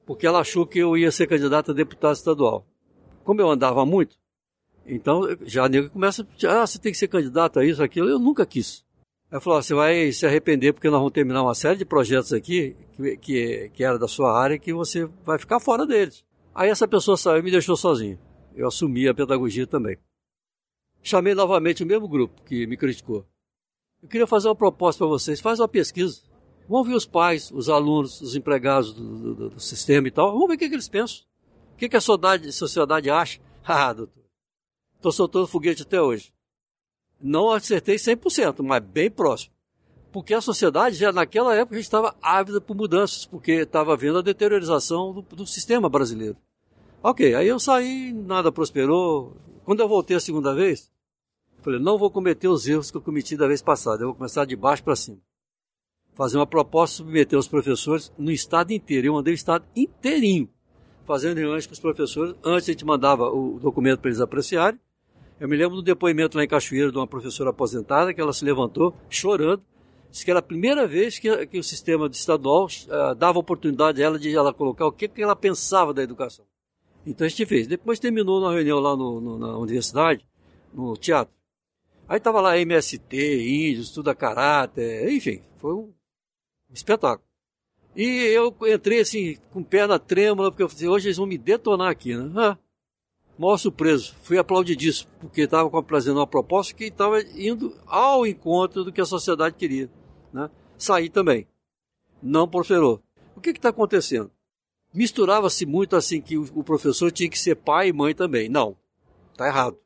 porque 0.05 0.27
ela 0.27 0.41
achou 0.41 0.67
que 0.67 0.79
eu 0.79 0.97
ia 0.97 1.11
ser 1.11 1.27
candidato 1.27 1.73
a 1.73 1.75
deputado 1.75 2.15
estadual. 2.15 2.65
Como 3.25 3.41
eu 3.41 3.51
andava 3.51 3.85
muito, 3.85 4.17
então 4.87 5.23
já 5.43 5.65
a 5.65 5.69
nega 5.69 5.91
começa 5.91 6.27
ah, 6.49 6.65
você 6.65 6.79
tem 6.79 6.93
que 6.93 6.99
ser 6.99 7.09
candidato 7.09 7.59
a 7.59 7.65
isso, 7.65 7.83
aquilo. 7.83 8.09
Eu 8.09 8.21
nunca 8.21 8.47
quis. 8.47 8.86
Ela 9.31 9.41
falou, 9.41 9.61
você 9.61 9.75
vai 9.75 10.13
se 10.13 10.25
arrepender 10.25 10.73
porque 10.73 10.89
nós 10.89 10.99
vamos 10.99 11.13
terminar 11.13 11.43
uma 11.43 11.55
série 11.55 11.77
de 11.77 11.85
projetos 11.85 12.33
aqui 12.33 12.77
que, 12.97 13.17
que, 13.17 13.71
que 13.75 13.85
era 13.85 13.99
da 13.99 14.07
sua 14.07 14.39
área 14.39 14.59
que 14.59 14.73
você 14.73 15.09
vai 15.25 15.39
ficar 15.39 15.59
fora 15.59 15.85
deles. 15.85 16.25
Aí 16.55 16.71
essa 16.71 16.87
pessoa 16.87 17.17
saiu 17.17 17.41
e 17.41 17.43
me 17.43 17.51
deixou 17.51 17.77
sozinho. 17.77 18.19
Eu 18.55 18.69
assumi 18.69 19.09
a 19.09 19.15
pedagogia 19.15 19.67
também. 19.67 19.99
Chamei 21.03 21.35
novamente 21.35 21.83
o 21.83 21.87
mesmo 21.87 22.09
grupo 22.09 22.41
que 22.43 22.67
me 22.67 22.77
criticou. 22.77 23.27
Eu 24.03 24.09
queria 24.09 24.27
fazer 24.27 24.49
uma 24.49 24.57
proposta 24.57 25.01
para 25.01 25.09
vocês. 25.09 25.41
Faz 25.41 25.61
uma 25.61 25.69
pesquisa. 25.69 26.23
Vão 26.69 26.83
ver 26.83 26.95
os 26.95 27.05
pais, 27.05 27.51
os 27.51 27.69
alunos, 27.69 28.21
os 28.21 28.35
empregados 28.35 28.93
do, 28.93 29.35
do, 29.35 29.51
do 29.51 29.61
sistema 29.61 30.09
e 30.09 30.11
tal. 30.11 30.33
Vamos 30.33 30.49
ver 30.49 30.55
o 30.55 30.59
que, 30.59 30.69
que 30.69 30.75
eles 30.75 30.89
pensam. 30.89 31.25
O 31.75 31.77
que, 31.77 31.89
que 31.89 31.97
a 31.97 32.01
sociedade, 32.01 32.53
sociedade 32.53 33.11
acha. 33.11 33.41
Ah, 33.69 33.93
doutor. 33.93 34.23
Estou 34.95 35.11
soltando 35.11 35.49
foguete 35.49 35.83
até 35.83 36.01
hoje. 36.01 36.33
Não 37.21 37.51
acertei 37.51 37.97
100%, 37.97 38.63
mas 38.63 38.83
bem 38.83 39.11
próximo. 39.11 39.53
Porque 40.13 40.35
a 40.35 40.41
sociedade 40.41 40.97
já 40.97 41.13
naquela 41.13 41.55
época 41.55 41.79
estava 41.79 42.17
ávida 42.23 42.61
por 42.61 42.77
mudanças, 42.77 43.27
porque 43.27 43.53
estava 43.53 43.97
vendo 43.97 44.19
a 44.19 44.23
deteriorização 44.23 45.13
do, 45.13 45.23
do 45.23 45.47
sistema 45.47 45.89
brasileiro. 45.89 46.37
Ok, 47.03 47.35
aí 47.35 47.47
eu 47.47 47.59
saí, 47.59 48.13
nada 48.13 48.51
prosperou. 48.51 49.37
Quando 49.65 49.81
eu 49.81 49.89
voltei 49.89 50.17
a 50.17 50.21
segunda 50.21 50.55
vez, 50.55 50.91
falei, 51.61 51.79
não 51.79 51.99
vou 51.99 52.11
cometer 52.11 52.49
os 52.49 52.67
erros 52.67 52.91
que 52.91 52.97
eu 52.97 53.03
cometi 53.03 53.37
da 53.37 53.47
vez 53.47 53.61
passada, 53.61 54.03
eu 54.03 54.09
vou 54.09 54.17
começar 54.17 54.45
de 54.45 54.57
baixo 54.57 54.83
para 54.83 54.97
cima. 54.97 55.19
Fazer 56.15 56.39
uma 56.39 56.47
proposta, 56.47 56.97
submeter 56.97 57.39
os 57.39 57.47
professores 57.47 58.11
no 58.17 58.31
estado 58.31 58.73
inteiro. 58.73 59.09
Eu 59.09 59.13
mandei 59.13 59.35
o 59.35 59.37
estado 59.37 59.67
inteirinho, 59.77 60.49
fazendo 61.05 61.37
reuniões 61.37 61.67
com 61.67 61.75
os 61.75 61.81
professores. 61.81 62.35
Antes 62.43 62.69
a 62.69 62.73
gente 62.73 62.85
mandava 62.87 63.29
o 63.29 63.59
documento 63.59 64.01
para 64.01 64.09
eles 64.09 64.21
apreciarem, 64.21 64.81
eu 65.39 65.49
me 65.49 65.57
lembro 65.57 65.77
do 65.77 65.83
depoimento 65.83 66.37
lá 66.37 66.45
em 66.45 66.49
Cachoeira 66.49 66.91
de 66.91 66.97
uma 66.97 67.07
professora 67.07 67.51
aposentada 67.51 68.15
que 68.15 68.21
ela 68.21 68.33
se 68.33 68.45
levantou 68.45 68.95
chorando. 69.11 69.63
Disse 70.11 70.25
que 70.25 70.31
era 70.31 70.41
a 70.41 70.43
primeira 70.43 70.87
vez 70.87 71.19
que, 71.19 71.47
que 71.47 71.59
o 71.59 71.63
sistema 71.63 72.07
estadual 72.07 72.67
uh, 72.67 73.15
dava 73.15 73.39
oportunidade 73.39 74.03
a 74.03 74.07
ela 74.07 74.19
de 74.19 74.35
ela 74.35 74.55
colocar 74.55 74.87
o 74.87 74.93
que, 74.93 75.09
que 75.09 75.23
ela 75.23 75.37
pensava 75.37 75.93
da 75.93 76.03
educação. 76.03 76.47
Então 77.05 77.27
a 77.27 77.29
gente 77.29 77.45
fez. 77.45 77.67
Depois 77.67 77.99
terminou 77.99 78.41
uma 78.41 78.53
reunião 78.53 78.81
lá 78.81 78.97
no, 78.97 79.21
no, 79.21 79.39
na 79.39 79.59
universidade, 79.59 80.27
no 80.73 80.97
teatro. 80.97 81.35
Aí 82.09 82.19
tava 82.19 82.41
lá 82.41 82.59
MST, 82.59 83.17
índios, 83.71 83.91
tudo 83.91 84.11
a 84.11 84.15
caráter, 84.15 85.11
enfim, 85.11 85.43
foi 85.59 85.75
um 85.75 85.93
espetáculo. 86.73 87.27
E 87.97 88.05
eu 88.05 88.55
entrei 88.69 89.01
assim, 89.01 89.37
com 89.53 89.63
perna 89.63 89.99
trêmula, 89.99 90.51
porque 90.51 90.63
eu 90.63 90.69
falei, 90.69 90.89
hoje 90.89 91.09
eles 91.09 91.17
vão 91.17 91.27
me 91.27 91.39
detonar 91.39 91.91
aqui, 91.91 92.15
né? 92.15 92.31
Ah, 92.37 92.59
maior 93.39 93.57
surpreso, 93.59 94.15
fui 94.23 94.39
aplaudidíssimo, 94.39 95.11
porque 95.21 95.43
estava 95.43 95.71
fazendo 95.85 96.19
uma 96.19 96.27
proposta 96.27 96.75
que 96.75 96.85
estava 96.85 97.21
indo 97.21 97.77
ao 97.87 98.27
encontro 98.27 98.85
do 98.85 98.93
que 98.93 99.01
a 99.01 99.05
sociedade 99.05 99.57
queria. 99.57 99.91
Né? 100.33 100.51
Saí 100.79 101.09
também. 101.09 101.47
Não 102.23 102.49
prosperou. 102.49 103.03
O 103.37 103.41
que 103.41 103.51
está 103.51 103.69
acontecendo? 103.69 104.31
Misturava-se 104.93 105.67
muito 105.67 105.95
assim 105.95 106.21
que 106.21 106.39
o 106.39 106.65
professor 106.65 107.13
tinha 107.13 107.29
que 107.29 107.39
ser 107.39 107.57
pai 107.57 107.89
e 107.89 107.93
mãe 107.93 108.15
também. 108.15 108.49
Não, 108.49 108.77
está 109.33 109.47
errado. 109.47 109.77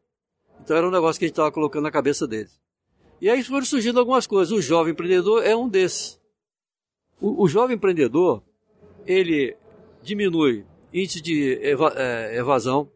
Então 0.63 0.77
era 0.77 0.87
um 0.87 0.91
negócio 0.91 1.19
que 1.19 1.25
a 1.25 1.29
gente 1.29 1.33
estava 1.33 1.51
colocando 1.51 1.83
na 1.83 1.91
cabeça 1.91 2.29
deles. 2.29 2.61
E 3.21 3.29
aí 3.29 3.43
foram 3.43 3.67
surgindo 3.67 3.99
algumas 3.99 4.27
coisas. 4.27 4.57
O 4.57 4.63
jovem 4.63 4.93
empreendedor 4.93 5.45
é 5.45 5.57
um 5.57 5.69
desses. 5.69 6.21
O, 7.21 7.43
o 7.43 7.49
jovem 7.49 7.77
empreendedor, 7.77 8.43
ele 9.05 9.57
diminui 10.03 10.65
índice 10.93 11.21
de 11.21 11.59
eva, 11.63 11.93
é, 11.97 12.39
evasão, 12.39 12.91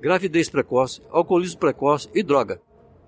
gravidez 0.00 0.48
precoce, 0.48 1.02
alcoolismo 1.10 1.60
precoce 1.60 2.08
e 2.14 2.22
droga 2.22 2.60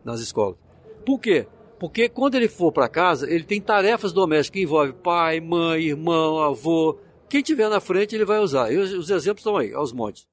nas 0.04 0.20
escolas. 0.20 0.56
Por 1.04 1.18
quê? 1.18 1.46
Porque 1.78 2.08
quando 2.08 2.36
ele 2.36 2.48
for 2.48 2.70
para 2.70 2.88
casa, 2.88 3.28
ele 3.28 3.42
tem 3.42 3.60
tarefas 3.60 4.12
domésticas 4.12 4.50
que 4.50 4.62
envolvem 4.62 4.94
pai, 4.94 5.40
mãe, 5.40 5.86
irmão, 5.86 6.38
avô. 6.38 6.98
Quem 7.28 7.42
tiver 7.42 7.68
na 7.68 7.80
frente, 7.80 8.14
ele 8.14 8.24
vai 8.24 8.38
usar. 8.38 8.72
E 8.72 8.76
os, 8.76 8.92
os 8.92 9.10
exemplos 9.10 9.40
estão 9.40 9.56
aí, 9.56 9.72
aos 9.72 9.92
montes. 9.92 10.28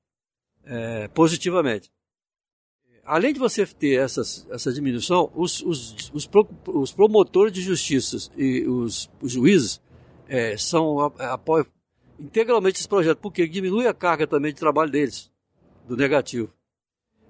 É, 0.63 1.07
positivamente. 1.07 1.89
Além 3.03 3.33
de 3.33 3.39
você 3.39 3.65
ter 3.65 3.99
essas, 3.99 4.45
essa 4.51 4.71
diminuição, 4.71 5.31
os, 5.33 5.61
os, 5.63 6.11
os, 6.13 6.27
pro, 6.27 6.47
os 6.67 6.91
promotores 6.91 7.51
de 7.51 7.61
justiça 7.61 8.29
e 8.37 8.67
os, 8.67 9.09
os 9.19 9.31
juízes 9.31 9.81
é, 10.27 10.55
são 10.55 10.99
apoiam 10.99 11.65
integralmente 12.19 12.79
esse 12.79 12.87
projeto, 12.87 13.17
porque 13.17 13.47
diminui 13.47 13.87
a 13.87 13.93
carga 13.95 14.27
também 14.27 14.53
de 14.53 14.59
trabalho 14.59 14.91
deles 14.91 15.28
do 15.89 15.97
negativo. 15.97 16.53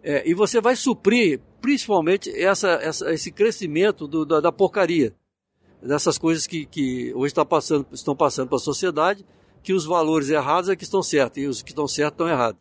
É, 0.04 0.30
e 0.30 0.34
você 0.34 0.60
vai 0.60 0.76
suprir 0.76 1.40
principalmente 1.62 2.30
essa, 2.30 2.72
essa, 2.82 3.12
esse 3.14 3.32
crescimento 3.32 4.06
do, 4.06 4.26
da, 4.26 4.42
da, 4.42 4.52
porcaria, 4.52 5.16
dessas 5.82 6.18
coisas 6.18 6.46
que, 6.46 6.66
que 6.66 7.14
hoje 7.16 7.34
tá 7.34 7.46
passando, 7.46 7.88
estão 7.94 8.16
passando 8.16 8.50
para 8.50 8.58
a 8.58 8.62
sociedade, 8.62 9.26
que 9.64 9.74
os 9.74 9.86
valores 9.86 10.30
errados 10.30 10.70
é 10.70 10.76
que 10.76 10.84
estão 10.84 11.02
certos 11.02 11.42
e 11.42 11.48
os 11.48 11.62
que 11.62 11.72
estão 11.72 11.88
certos 11.88 12.16
estão 12.16 12.30
errados. 12.30 12.60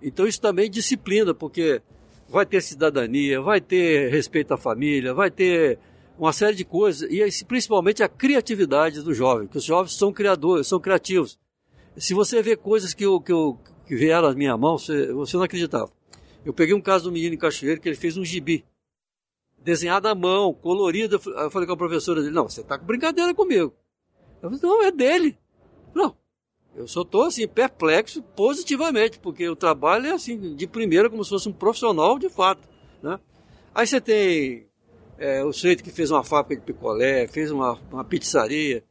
Então 0.00 0.26
isso 0.26 0.40
também 0.40 0.70
disciplina, 0.70 1.34
porque 1.34 1.82
vai 2.28 2.46
ter 2.46 2.60
cidadania, 2.60 3.40
vai 3.40 3.60
ter 3.60 4.08
respeito 4.10 4.54
à 4.54 4.56
família, 4.56 5.12
vai 5.12 5.30
ter 5.30 5.78
uma 6.16 6.32
série 6.32 6.54
de 6.54 6.64
coisas, 6.64 7.08
e 7.10 7.44
principalmente 7.44 8.02
a 8.02 8.08
criatividade 8.08 9.02
do 9.02 9.12
jovem, 9.12 9.48
que 9.48 9.56
os 9.56 9.64
jovens 9.64 9.96
são 9.96 10.12
criadores, 10.12 10.68
são 10.68 10.78
criativos. 10.78 11.38
Se 11.96 12.14
você 12.14 12.42
vê 12.42 12.56
coisas 12.56 12.94
que 12.94 13.04
que 13.20 13.32
eu, 13.32 13.58
que 13.90 13.96
vieram 13.96 14.28
à 14.28 14.34
minha 14.34 14.56
mão, 14.56 14.78
você, 14.78 15.12
você 15.12 15.36
não 15.36 15.42
acreditava. 15.42 15.90
Eu 16.44 16.54
peguei 16.54 16.72
um 16.72 16.80
caso 16.80 17.06
do 17.06 17.12
menino 17.12 17.34
em 17.34 17.38
Cachoeiro 17.38 17.80
que 17.80 17.88
ele 17.88 17.96
fez 17.96 18.16
um 18.16 18.24
gibi. 18.24 18.64
Desenhado 19.58 20.06
à 20.06 20.14
mão, 20.14 20.54
colorido. 20.54 21.16
Eu 21.16 21.50
falei 21.50 21.66
com 21.66 21.72
a 21.72 21.76
professora 21.76 22.22
dele, 22.22 22.32
não, 22.32 22.48
você 22.48 22.60
está 22.60 22.78
com 22.78 22.86
brincadeira 22.86 23.34
comigo. 23.34 23.74
Eu 24.40 24.48
falei, 24.48 24.60
não, 24.62 24.82
é 24.84 24.92
dele. 24.92 25.36
Não, 25.92 26.16
eu 26.76 26.86
só 26.86 27.02
estou 27.02 27.24
assim, 27.24 27.48
perplexo 27.48 28.22
positivamente, 28.22 29.18
porque 29.18 29.48
o 29.48 29.56
trabalho 29.56 30.06
é 30.06 30.12
assim, 30.12 30.54
de 30.54 30.68
primeira, 30.68 31.10
como 31.10 31.24
se 31.24 31.30
fosse 31.30 31.48
um 31.48 31.52
profissional 31.52 32.16
de 32.16 32.28
fato. 32.28 32.68
Né? 33.02 33.18
Aí 33.74 33.88
você 33.88 34.00
tem 34.00 34.68
é, 35.18 35.42
o 35.42 35.52
sujeito 35.52 35.82
que 35.82 35.90
fez 35.90 36.12
uma 36.12 36.22
fábrica 36.22 36.60
de 36.60 36.72
picolé, 36.72 37.26
fez 37.26 37.50
uma, 37.50 37.76
uma 37.90 38.04
pizzaria. 38.04 38.84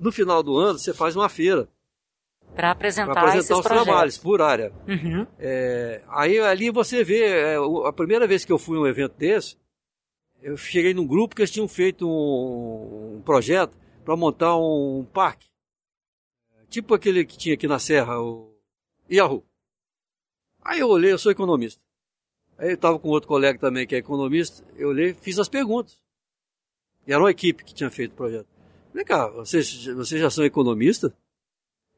No 0.00 0.10
final 0.10 0.42
do 0.42 0.56
ano, 0.56 0.76
você 0.76 0.92
faz 0.92 1.14
uma 1.14 1.28
feira 1.28 1.68
para 2.54 2.70
apresentar, 2.70 3.12
pra 3.12 3.22
apresentar 3.22 3.56
os 3.58 3.62
projetos. 3.62 3.84
trabalhos 3.84 4.18
por 4.18 4.40
área. 4.40 4.72
Uhum. 4.86 5.26
É, 5.38 6.02
aí 6.08 6.38
ali 6.38 6.70
você 6.70 7.02
vê, 7.02 7.24
é, 7.24 7.56
a 7.86 7.92
primeira 7.92 8.26
vez 8.26 8.44
que 8.44 8.52
eu 8.52 8.58
fui 8.58 8.78
a 8.78 8.80
um 8.80 8.86
evento 8.86 9.16
desse, 9.16 9.56
eu 10.40 10.56
cheguei 10.56 10.94
num 10.94 11.06
grupo 11.06 11.34
que 11.34 11.42
eles 11.42 11.50
tinham 11.50 11.66
feito 11.66 12.08
um, 12.08 13.16
um 13.16 13.22
projeto 13.22 13.76
para 14.04 14.16
montar 14.16 14.56
um, 14.56 15.00
um, 15.00 15.04
parque. 15.04 15.48
Tipo 16.68 16.94
aquele 16.94 17.24
que 17.24 17.36
tinha 17.36 17.54
aqui 17.54 17.66
na 17.66 17.78
Serra, 17.78 18.20
o 18.20 18.54
Yahoo. 19.10 19.44
Aí 20.62 20.80
eu 20.80 20.88
olhei, 20.88 21.12
eu 21.12 21.18
sou 21.18 21.32
economista. 21.32 21.82
Aí 22.56 22.68
eu 22.68 22.74
estava 22.74 22.98
com 22.98 23.08
outro 23.08 23.28
colega 23.28 23.58
também 23.58 23.86
que 23.86 23.94
é 23.94 23.98
economista, 23.98 24.64
eu 24.76 24.88
olhei 24.90 25.12
fiz 25.14 25.38
as 25.38 25.48
perguntas. 25.48 25.98
E 27.06 27.12
era 27.12 27.22
uma 27.22 27.30
equipe 27.30 27.64
que 27.64 27.74
tinha 27.74 27.90
feito 27.90 28.12
o 28.12 28.16
projeto. 28.16 28.48
Vem 28.92 29.04
cá, 29.04 29.28
vocês, 29.28 29.86
vocês 29.86 30.20
já 30.20 30.30
são 30.30 30.44
economistas? 30.44 31.12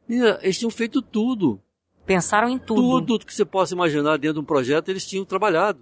Eles 0.09 0.59
tinham 0.59 0.71
feito 0.71 1.01
tudo. 1.03 1.61
Pensaram 2.05 2.49
em 2.49 2.59
tudo. 2.59 3.05
Tudo 3.05 3.27
que 3.27 3.35
você 3.35 3.45
possa 3.45 3.75
imaginar 3.75 4.17
dentro 4.19 4.35
de 4.35 4.41
um 4.41 4.45
projeto, 4.45 4.89
eles 4.89 5.07
tinham 5.07 5.25
trabalhado. 5.25 5.81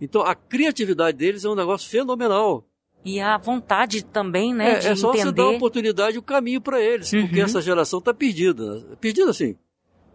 Então 0.00 0.22
a 0.22 0.34
criatividade 0.34 1.16
deles 1.16 1.44
é 1.44 1.48
um 1.48 1.54
negócio 1.54 1.88
fenomenal. 1.88 2.66
E 3.04 3.20
a 3.20 3.36
vontade 3.36 4.04
também, 4.04 4.54
né, 4.54 4.74
é, 4.74 4.78
de 4.78 4.86
é 4.88 4.96
só 4.96 5.10
entender. 5.10 5.24
você 5.26 5.32
dar 5.32 5.42
a 5.44 5.50
oportunidade 5.50 6.16
e 6.16 6.18
o 6.18 6.22
caminho 6.22 6.60
para 6.60 6.80
eles, 6.80 7.12
Uhum. 7.12 7.22
porque 7.22 7.40
essa 7.40 7.60
geração 7.60 7.98
está 7.98 8.12
perdida. 8.14 8.84
Perdida 9.00 9.30
assim. 9.30 9.56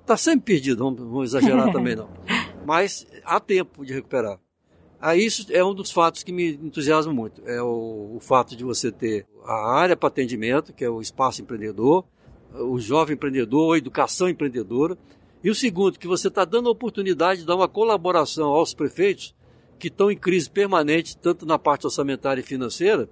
Está 0.02 0.16
sempre 0.16 0.54
perdida, 0.54 0.78
vamos, 0.82 1.00
vamos 1.00 1.30
exagerar 1.30 1.72
também 1.72 1.96
não. 1.96 2.10
Mas 2.66 3.06
há 3.26 3.40
tempo 3.40 3.86
de 3.86 3.94
recuperar. 3.94 4.40
Aí 5.00 5.24
isso 5.26 5.46
é 5.52 5.64
um 5.64 5.74
dos 5.74 5.92
fatos 5.92 6.24
que 6.24 6.32
me 6.32 6.54
entusiasma 6.56 7.14
muito. 7.14 7.42
É 7.46 7.62
o, 7.62 8.16
o 8.16 8.20
fato 8.22 8.56
de 8.56 8.64
você 8.64 8.92
ter 8.92 9.26
a 9.46 9.70
área 9.80 9.96
para 9.96 10.08
atendimento, 10.08 10.74
que 10.74 10.84
é 10.84 10.90
o 10.90 11.02
espaço 11.02 11.42
empreendedor, 11.42 12.04
o 12.54 12.80
jovem 12.80 13.16
empreendedor, 13.16 13.76
a 13.76 13.78
educação 13.78 14.30
empreendedora. 14.30 14.98
E 15.44 15.50
o 15.50 15.56
segundo, 15.56 16.00
que 16.00 16.08
você 16.08 16.28
está 16.28 16.44
dando 16.44 16.70
a 16.70 16.72
oportunidade 16.72 17.42
de 17.42 17.46
dar 17.46 17.56
uma 17.56 17.68
colaboração 17.68 18.50
aos 18.50 18.74
prefeitos 18.74 19.36
que 19.78 19.88
estão 19.88 20.10
em 20.10 20.18
crise 20.18 20.50
permanente, 20.50 21.16
tanto 21.18 21.46
na 21.46 21.60
parte 21.60 21.86
orçamentária 21.86 22.42
e 22.42 22.44
financeira, 22.44 23.08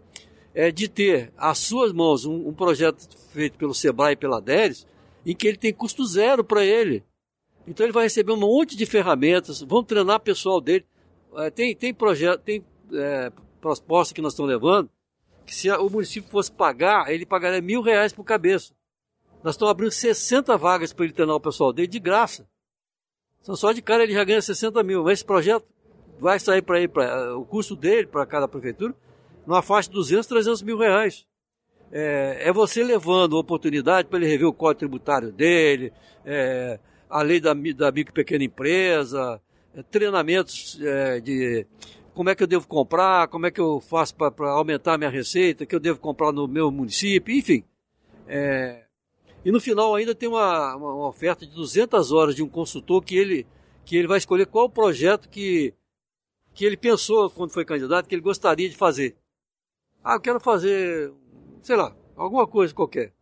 é 0.54 0.72
de 0.72 0.88
ter 0.88 1.32
às 1.38 1.60
suas 1.60 1.92
mãos 1.92 2.26
um, 2.26 2.48
um 2.48 2.54
projeto 2.54 3.08
feito 3.32 3.58
pelo 3.58 3.74
Sebrae 3.74 4.14
e 4.14 4.18
pela 4.18 4.42
DERES, 4.42 4.88
em 5.26 5.36
que 5.36 5.48
ele 5.48 5.58
tem 5.58 5.74
custo 5.74 6.06
zero 6.06 6.44
para 6.44 6.66
ele. 6.66 7.04
Então 7.68 7.86
ele 7.86 7.94
vai 7.94 8.04
receber 8.04 8.32
um 8.32 8.38
monte 8.38 8.76
de 8.76 8.86
ferramentas, 8.86 9.62
vão 9.62 9.84
treinar 9.84 10.20
pessoal 10.20 10.62
dele. 10.62 10.86
É, 11.36 11.50
tem 11.50 11.76
tem 11.76 11.94
projeto, 11.94 12.42
tem 12.42 12.64
é, 12.94 13.32
proposta 13.60 14.14
que 14.14 14.22
nós 14.22 14.34
estamos 14.34 14.52
levando, 14.52 14.90
que 15.46 15.54
se 15.54 15.70
o 15.70 15.90
município 15.90 16.30
fosse 16.30 16.52
pagar, 16.52 17.12
ele 17.12 17.26
pagaria 17.26 17.62
mil 17.62 17.82
reais 17.82 18.14
por 18.14 18.24
cabeça. 18.24 18.74
Nós 19.46 19.54
estamos 19.54 19.70
abrindo 19.70 19.92
60 19.92 20.58
vagas 20.58 20.92
para 20.92 21.06
ele 21.06 21.14
treinar 21.14 21.36
o 21.36 21.40
pessoal 21.40 21.72
dele 21.72 21.88
de 21.88 22.00
graça. 22.00 22.48
Então 23.44 23.56
só 23.56 23.72
de 23.72 23.80
cara 23.80 24.02
ele 24.02 24.12
já 24.12 24.24
ganha 24.24 24.42
60 24.42 24.82
mil. 24.82 25.04
Mas 25.04 25.20
esse 25.20 25.26
projeto 25.26 25.68
vai 26.20 26.40
sair 26.40 26.64
para 26.64 26.80
ele, 26.80 26.88
pra, 26.88 27.38
o 27.38 27.46
custo 27.46 27.76
dele 27.76 28.08
para 28.08 28.26
cada 28.26 28.48
prefeitura, 28.48 28.96
numa 29.46 29.62
faixa 29.62 29.88
de 29.88 29.94
200, 29.94 30.26
300 30.26 30.62
mil 30.64 30.80
reais. 30.80 31.28
É, 31.92 32.50
é 32.50 32.52
você 32.52 32.84
levando 32.84 33.38
a 33.38 33.40
oportunidade 33.40 34.08
para 34.08 34.18
ele 34.18 34.28
rever 34.28 34.48
o 34.48 34.54
código 34.54 34.80
tributário 34.80 35.32
dele, 35.32 35.94
é, 36.26 36.80
a 37.08 37.22
lei 37.22 37.40
da, 37.40 37.54
da 37.54 37.92
micro 37.92 38.14
e 38.14 38.16
pequena 38.16 38.44
empresa, 38.44 39.40
é, 39.76 39.84
treinamentos 39.84 40.80
é, 40.82 41.20
de 41.20 41.68
como 42.16 42.32
é 42.32 42.36
que 42.36 42.42
eu 42.42 42.48
devo 42.48 42.68
comprar, 42.68 43.28
como 43.28 43.46
é 43.46 43.52
que 43.52 43.62
eu 43.62 43.80
faço 43.80 44.16
para 44.16 44.50
aumentar 44.50 44.96
a 44.96 44.98
minha 44.98 45.12
receita, 45.12 45.68
que 45.68 45.76
eu 45.76 45.80
devo 45.80 46.00
comprar 46.00 46.32
no 46.32 46.48
meu 46.48 46.72
município, 46.72 47.36
enfim. 47.36 47.64
É, 48.28 48.85
e 49.46 49.52
no 49.52 49.62
final 49.62 49.94
ainda 49.94 50.16
tem 50.16 50.28
uma, 50.28 50.76
uma, 50.76 50.94
uma 50.96 51.08
oferta 51.08 51.46
de 51.46 51.54
200 51.54 52.12
horas 52.12 52.36
de 52.36 52.42
um 52.42 52.50
consultor 52.50 53.04
que 53.04 53.16
ele, 53.16 53.46
que 53.86 53.96
ele 53.96 54.08
vai 54.08 54.18
escolher 54.18 54.48
qual 54.48 54.66
o 54.66 54.70
projeto 54.70 55.30
que, 55.30 55.72
que 56.52 56.66
ele 56.66 56.76
pensou 56.76 57.30
quando 57.30 57.52
foi 57.52 57.64
candidato, 57.64 58.10
que 58.10 58.16
ele 58.16 58.24
gostaria 58.24 58.68
de 58.68 58.76
fazer. 58.76 59.16
Ah, 60.04 60.16
eu 60.16 60.20
quero 60.20 60.40
fazer, 60.40 61.14
sei 61.62 61.76
lá, 61.76 61.96
alguma 62.16 62.48
coisa 62.48 62.74
qualquer. 62.74 63.14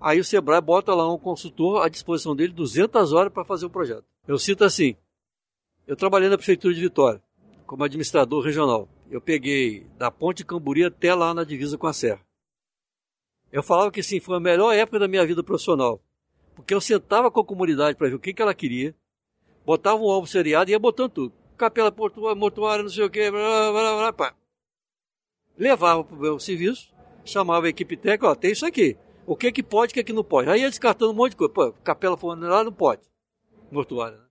Aí 0.00 0.20
o 0.20 0.24
Sebrae 0.24 0.60
bota 0.60 0.94
lá 0.94 1.12
um 1.12 1.18
consultor 1.18 1.84
à 1.84 1.88
disposição 1.88 2.36
dele 2.36 2.52
200 2.52 3.12
horas 3.12 3.32
para 3.32 3.44
fazer 3.44 3.66
o 3.66 3.70
projeto. 3.70 4.04
Eu 4.26 4.38
cito 4.38 4.64
assim, 4.64 4.96
eu 5.84 5.96
trabalhei 5.96 6.28
na 6.28 6.36
Prefeitura 6.36 6.72
de 6.72 6.80
Vitória, 6.80 7.20
como 7.66 7.82
administrador 7.82 8.44
regional. 8.44 8.88
Eu 9.10 9.20
peguei 9.20 9.84
da 9.98 10.12
Ponte 10.12 10.44
Camburi 10.44 10.84
até 10.84 11.12
lá 11.12 11.34
na 11.34 11.42
divisa 11.42 11.76
com 11.76 11.88
a 11.88 11.92
Serra. 11.92 12.20
Eu 13.52 13.62
falava 13.62 13.90
que 13.90 14.02
sim, 14.02 14.18
foi 14.18 14.36
a 14.36 14.40
melhor 14.40 14.72
época 14.72 14.98
da 14.98 15.06
minha 15.06 15.26
vida 15.26 15.42
profissional. 15.42 16.00
Porque 16.54 16.72
eu 16.72 16.80
sentava 16.80 17.30
com 17.30 17.40
a 17.40 17.44
comunidade 17.44 17.98
para 17.98 18.08
ver 18.08 18.14
o 18.14 18.18
que, 18.18 18.32
que 18.32 18.40
ela 18.40 18.54
queria, 18.54 18.94
botava 19.64 20.02
um 20.02 20.10
alvo 20.10 20.26
seriado 20.26 20.70
e 20.70 20.72
ia 20.72 20.78
botando 20.78 21.10
tudo. 21.10 21.34
Capela 21.56 21.94
mortuária, 22.34 22.82
não 22.82 22.90
sei 22.90 23.04
o 23.04 23.10
que, 23.10 23.30
blá, 23.30 23.70
blá, 23.70 23.96
blá, 23.96 24.12
pá. 24.12 24.34
Levava 25.56 26.02
para 26.02 26.16
o 26.16 26.20
meu 26.20 26.40
serviço, 26.40 26.92
chamava 27.24 27.66
a 27.66 27.68
equipe 27.68 27.96
técnica, 27.96 28.28
ó, 28.28 28.34
tem 28.34 28.52
isso 28.52 28.64
aqui. 28.64 28.96
O 29.26 29.36
que 29.36 29.52
que 29.52 29.62
pode, 29.62 29.92
o 29.92 29.94
que 29.94 30.02
que 30.02 30.12
não 30.12 30.24
pode. 30.24 30.48
Aí 30.48 30.62
ia 30.62 30.70
descartando 30.70 31.12
um 31.12 31.14
monte 31.14 31.32
de 31.32 31.36
coisa. 31.36 31.52
Pô, 31.52 31.72
capela 31.84 32.16
funerária 32.16 32.64
não 32.64 32.72
pode. 32.72 33.02
Mortuária, 33.70 34.16
né? 34.16 34.24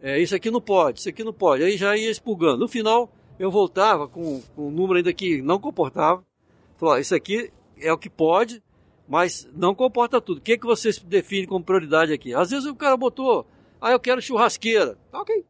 É, 0.00 0.20
isso 0.20 0.34
aqui 0.34 0.50
não 0.50 0.60
pode, 0.60 1.00
isso 1.00 1.08
aqui 1.08 1.22
não 1.22 1.32
pode. 1.32 1.62
Aí 1.62 1.76
já 1.76 1.96
ia 1.96 2.10
expurgando. 2.10 2.58
No 2.58 2.68
final, 2.68 3.12
eu 3.38 3.50
voltava 3.50 4.08
com, 4.08 4.40
com 4.54 4.68
um 4.68 4.70
número 4.70 4.96
ainda 4.96 5.12
que 5.12 5.42
não 5.42 5.60
comportava. 5.60 6.24
Falou, 6.76 6.94
ó, 6.94 6.98
isso 6.98 7.14
aqui 7.14 7.52
é 7.80 7.92
o 7.92 7.98
que 7.98 8.10
pode, 8.10 8.62
mas 9.08 9.48
não 9.52 9.74
comporta 9.74 10.20
tudo. 10.20 10.38
O 10.38 10.40
que, 10.40 10.58
que 10.58 10.66
vocês 10.66 10.98
definem 10.98 11.46
como 11.46 11.64
prioridade 11.64 12.12
aqui? 12.12 12.34
Às 12.34 12.50
vezes 12.50 12.66
o 12.66 12.74
cara 12.74 12.96
botou, 12.96 13.46
ah, 13.80 13.92
eu 13.92 14.00
quero 14.00 14.20
churrasqueira. 14.20 14.98
Tá 15.10 15.20
ok. 15.20 15.44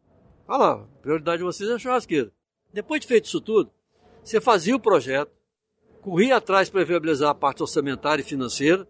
Olha 0.46 0.58
lá, 0.58 0.86
prioridade 1.02 1.38
de 1.38 1.44
vocês 1.44 1.68
é 1.68 1.78
churrasqueira. 1.78 2.32
Depois 2.72 3.00
de 3.00 3.06
feito 3.06 3.26
isso 3.26 3.40
tudo, 3.40 3.70
você 4.22 4.40
fazia 4.40 4.76
o 4.76 4.80
projeto, 4.80 5.32
corria 6.00 6.36
atrás 6.36 6.70
para 6.70 6.84
viabilizar 6.84 7.30
a 7.30 7.34
parte 7.34 7.62
orçamentária 7.62 8.22
e 8.22 8.24
financeira, 8.24 8.88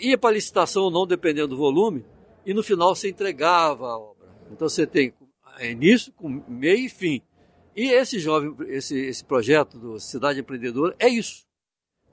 ia 0.00 0.18
para 0.18 0.34
licitação 0.34 0.84
ou 0.84 0.90
não, 0.90 1.06
dependendo 1.06 1.48
do 1.48 1.56
volume, 1.56 2.04
e 2.44 2.52
no 2.52 2.62
final 2.62 2.94
você 2.94 3.08
entregava 3.08 3.86
a 3.86 3.98
obra. 3.98 4.28
Então 4.50 4.68
você 4.68 4.86
tem 4.86 5.14
início, 5.60 6.12
com 6.12 6.42
meio 6.48 6.86
e 6.86 6.88
fim. 6.88 7.22
E 7.76 7.90
esse 7.90 8.18
jovem, 8.18 8.54
esse, 8.68 8.96
esse 8.96 9.24
projeto 9.24 9.78
do 9.78 9.98
Cidade 9.98 10.40
Empreendedora 10.40 10.94
é 10.98 11.08
isso. 11.08 11.44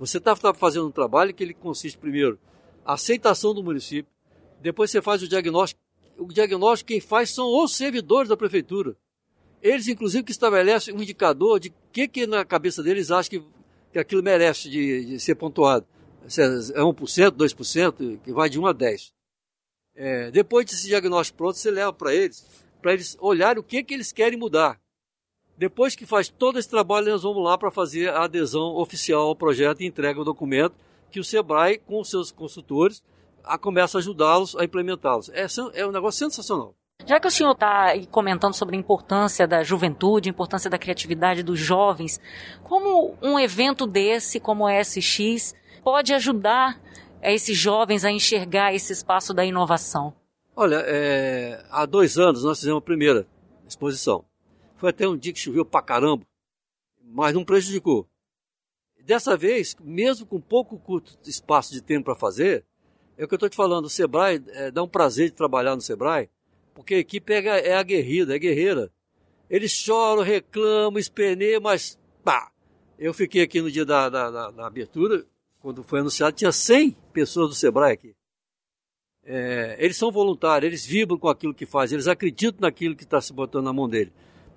Você 0.02 0.18
está 0.18 0.36
fazendo 0.36 0.88
um 0.88 0.92
trabalho 0.92 1.32
que 1.32 1.44
ele 1.44 1.54
consiste 1.54 1.96
primeiro 1.96 2.40
aceitação 2.84 3.54
do 3.54 3.64
município, 3.64 4.12
depois 4.60 4.90
você 4.90 5.00
faz 5.00 5.22
o 5.22 5.28
diagnóstico. 5.28 5.80
O 6.18 6.26
diagnóstico 6.26 6.88
quem 6.88 7.00
faz 7.00 7.30
são 7.30 7.46
os 7.64 7.76
servidores 7.76 8.28
da 8.28 8.36
prefeitura. 8.36 8.98
Eles, 9.62 9.88
inclusive, 9.88 10.24
que 10.24 10.32
estabelecem 10.32 10.92
um 10.92 11.04
indicador 11.04 11.60
de 11.60 11.72
que, 11.92 12.08
que 12.08 12.26
na 12.26 12.44
cabeça 12.44 12.82
deles 12.82 13.12
acham 13.12 13.30
que, 13.30 13.44
que 13.94 14.00
aquilo 14.00 14.24
merece 14.24 14.72
de, 14.72 15.06
de 15.06 15.20
ser 15.20 15.36
pontuado. 15.36 15.86
Se 16.28 16.42
é 16.42 16.48
1%, 16.48 17.30
2%, 17.30 18.20
que 18.24 18.34
vai 18.34 18.50
de 18.50 18.60
1 18.60 18.66
a 18.66 18.74
10. 18.74 19.14
É, 19.94 20.32
depois 20.32 20.66
desse 20.66 20.88
diagnóstico 20.88 21.38
pronto, 21.38 21.60
você 21.60 21.70
leva 21.70 21.94
para 21.94 22.12
eles, 22.12 22.44
para 22.82 22.94
eles 22.94 23.16
olharem 23.20 23.60
o 23.60 23.64
que, 23.64 23.84
que 23.84 23.94
eles 23.94 24.12
querem 24.12 24.40
mudar. 24.40 24.81
Depois 25.58 25.96
que 25.96 26.06
faz 26.06 26.28
todo 26.28 26.58
esse 26.58 26.70
trabalho, 26.70 27.12
nós 27.12 27.24
vamos 27.24 27.44
lá 27.44 27.58
para 27.58 27.72
fazer 27.72 28.10
a 28.10 28.24
adesão 28.24 28.76
oficial 28.76 29.28
ao 29.28 29.36
projeto 29.36 29.82
e 29.82 29.86
entrega 29.86 30.20
o 30.20 30.26
documento 30.26 30.76
que 31.12 31.20
o 31.20 31.24
Sebrae, 31.24 31.78
com 31.78 32.00
os 32.00 32.10
seus 32.10 32.32
consultores, 32.32 33.04
a, 33.44 33.58
começa 33.58 33.98
a 33.98 34.00
ajudá-los 34.00 34.56
a 34.56 34.64
implementá-los. 34.64 35.30
É, 35.30 35.46
é 35.74 35.86
um 35.86 35.92
negócio 35.92 36.20
sensacional. 36.20 36.74
Já 37.06 37.20
que 37.20 37.28
o 37.28 37.32
senhor 37.32 37.52
está 37.52 37.94
comentando 38.12 38.54
sobre 38.54 38.76
a 38.76 38.80
importância 38.80 39.48
da 39.48 39.64
juventude, 39.64 40.30
a 40.30 40.32
importância 40.32 40.70
da 40.70 40.78
criatividade 40.78 41.44
dos 41.44 41.60
jovens, 41.60 42.20
como 42.64 43.16
um 43.22 43.40
evento 43.40 43.88
desse, 43.88 44.40
como 44.40 44.66
o 44.66 44.84
SX, 44.84 45.56
pode 45.84 46.14
ajudar 46.14 46.80
esses 47.22 47.58
jovens 47.58 48.06
a 48.06 48.12
enxergar 48.12 48.74
esse 48.74 48.94
espaço 48.94 49.34
da 49.34 49.44
inovação? 49.44 50.14
Olha, 50.56 50.84
é, 50.86 51.64
há 51.72 51.86
dois 51.86 52.18
anos 52.18 52.44
nós 52.44 52.60
fizemos 52.60 52.80
a 52.80 52.86
primeira 52.86 53.26
exposição. 53.68 54.24
Foi 54.82 54.90
até 54.90 55.08
um 55.08 55.16
dia 55.16 55.32
que 55.32 55.38
choveu 55.38 55.64
pra 55.64 55.80
caramba, 55.80 56.26
mas 57.04 57.36
não 57.36 57.46
prejudicou. 57.46 58.10
Dessa 59.06 59.38
vez, 59.38 59.76
mesmo 59.80 60.26
com 60.26 60.42
pouco 60.42 60.80
curto 60.80 61.20
espaço 61.24 61.72
de 61.72 61.84
tempo 61.84 62.06
para 62.06 62.16
fazer, 62.16 62.66
é 63.16 63.24
o 63.24 63.28
que 63.28 63.36
eu 63.36 63.38
estou 63.38 63.48
te 63.48 63.56
falando, 63.56 63.86
o 63.86 63.90
Sebrae 63.92 64.44
é, 64.48 64.72
dá 64.72 64.82
um 64.82 64.88
prazer 64.88 65.30
de 65.30 65.36
trabalhar 65.36 65.76
no 65.76 65.84
Sebrae, 65.84 66.32
porque 66.74 66.96
a 66.96 66.98
equipe 66.98 67.32
é, 67.32 67.68
é 67.68 67.76
aguerrida, 67.76 68.36
é 68.36 68.40
guerreira. 68.40 68.92
Eles 69.48 69.70
choram, 69.70 70.24
reclamam, 70.24 70.98
esperneiam, 70.98 71.62
mas 71.62 72.00
pá! 72.24 72.52
Eu 72.98 73.14
fiquei 73.14 73.44
aqui 73.44 73.62
no 73.62 73.70
dia 73.70 73.86
da, 73.86 74.10
da, 74.10 74.32
da, 74.32 74.50
da 74.50 74.66
abertura, 74.66 75.28
quando 75.60 75.84
foi 75.84 76.00
anunciado, 76.00 76.36
tinha 76.36 76.52
100 76.52 76.98
pessoas 77.14 77.50
do 77.50 77.56
Sebrae 77.56 77.94
aqui. 77.94 78.16
É, 79.24 79.76
eles 79.78 79.96
são 79.96 80.12
voluntários, 80.12 80.68
eles 80.68 80.84
vibram 80.84 81.20
com 81.20 81.30
aquilo 81.30 81.54
que 81.54 81.68
fazem, 81.68 81.98
eles 81.98 82.08
acreditam 82.08 82.62
naquilo 82.62 82.96
que 82.96 83.04
está 83.04 83.22
se 83.22 83.32
botando 83.32 83.66
na 83.66 83.74
mão 83.74 83.88
dele. 83.88 84.12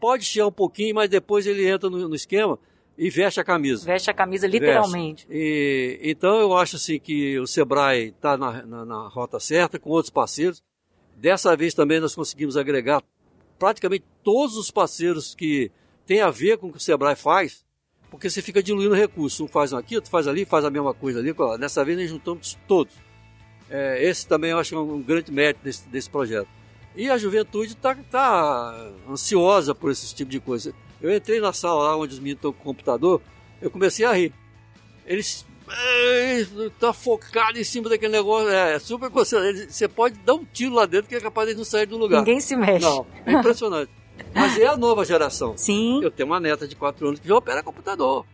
Pode 0.05 0.23
chiar 0.23 0.47
um 0.47 0.53
pouquinho, 0.53 0.97
mas 0.97 1.09
depois 1.09 1.47
ele 1.47 1.67
entra 1.67 1.89
no, 1.89 2.11
no 2.11 2.15
esquema 2.15 2.59
e 2.99 3.09
veste 3.09 3.41
a 3.41 3.45
camisa. 3.45 3.87
Veste 3.87 4.11
a 4.11 4.13
camisa 4.13 4.47
literalmente. 4.47 5.27
E, 5.31 5.99
então 6.03 6.39
eu 6.39 6.55
acho 6.55 6.77
assim 6.77 7.01
que 7.01 7.39
o 7.39 7.47
Sebrae 7.47 8.09
está 8.09 8.37
na, 8.37 8.67
na, 8.67 8.85
na 8.85 9.09
rota 9.09 9.41
certa, 9.41 9.79
com 9.79 9.89
outros 9.89 10.11
parceiros. 10.11 10.63
Dessa 11.17 11.57
vez 11.57 11.73
também 11.73 12.01
nós 12.01 12.15
conseguimos 12.15 12.55
agregar 12.59 13.03
praticamente 13.59 14.05
todos 14.23 14.59
os 14.59 14.71
parceiros 14.71 15.35
que 15.35 15.73
têm 16.05 16.21
a 16.21 16.31
ver 16.31 16.59
com 16.59 16.67
o 16.67 16.73
que 16.73 16.77
o 16.77 16.81
Sebrae 16.83 17.17
faz, 17.17 17.65
porque 18.11 18.29
você 18.29 18.43
fica 18.43 18.63
diluindo 18.63 18.95
recursos. 18.95 19.41
Um 19.41 19.49
faz 19.49 19.73
aqui, 19.73 19.95
outro 19.97 20.11
faz 20.11 20.29
ali, 20.29 20.45
faz 20.45 20.67
a 20.67 20.71
mesma 20.71 20.93
coisa 20.93 21.19
ali. 21.19 21.35
Dessa 21.59 21.83
vez 21.83 21.97
nós 21.97 22.11
juntamos 22.11 22.59
todos. 22.69 22.93
É, 23.71 24.05
esse 24.05 24.29
também 24.29 24.51
eu 24.51 24.59
acho 24.59 24.79
um 24.79 25.01
grande 25.01 25.33
mérito 25.33 25.65
desse, 25.65 25.89
desse 25.89 26.11
projeto. 26.11 26.49
E 26.97 27.11
a 27.11 27.19
juventude 27.19 27.73
está 27.73 27.95
tá 27.95 28.91
ansiosa 29.09 29.75
por 29.75 29.91
esse 29.91 30.15
tipo 30.15 30.31
de 30.31 30.41
coisa. 30.41 30.73
Eu 31.03 31.15
entrei 31.15 31.41
na 31.41 31.53
sala 31.53 31.83
lá 31.83 31.97
onde 31.97 32.15
os 32.15 32.19
meninos 32.19 32.39
estão 32.39 32.53
com 32.53 32.61
o 32.61 32.65
computador, 32.65 33.21
eu 33.61 33.71
comecei 33.71 34.07
a 34.07 34.13
rir. 34.13 34.33
Eles 35.07 35.45
tá 36.79 36.93
focado 36.93 37.59
em 37.59 37.65
cima 37.65 37.89
daquele 37.89 38.13
negócio, 38.13 38.49
é, 38.49 38.79
super 38.79 39.11
concentrado. 39.11 39.71
Você 39.71 39.89
pode 39.89 40.19
dar 40.21 40.35
um 40.35 40.45
tiro 40.45 40.75
lá 40.75 40.87
dentro 40.87 41.09
que 41.09 41.15
é 41.15 41.21
capaz 41.21 41.49
de 41.49 41.55
não 41.55 41.65
sair 41.65 41.87
do 41.87 41.97
lugar. 41.97 42.19
Ninguém 42.19 42.41
se 42.41 42.57
mexe. 42.57 42.85
Não, 42.85 43.07
é 43.27 43.33
impressionante. 43.33 43.91
Mas 44.35 44.59
é 44.59 44.67
a 44.67 44.77
nova 44.77 45.05
geração. 45.05 45.55
Sim. 45.59 46.03
Eu 46.03 46.11
tenho 46.11 46.29
uma 46.29 46.39
neta 46.39 46.69
de 46.69 46.77
4 46.77 47.07
anos 47.09 47.21
que 47.21 47.29
já 47.29 47.35
opera 47.35 47.63
computador. 47.63 48.25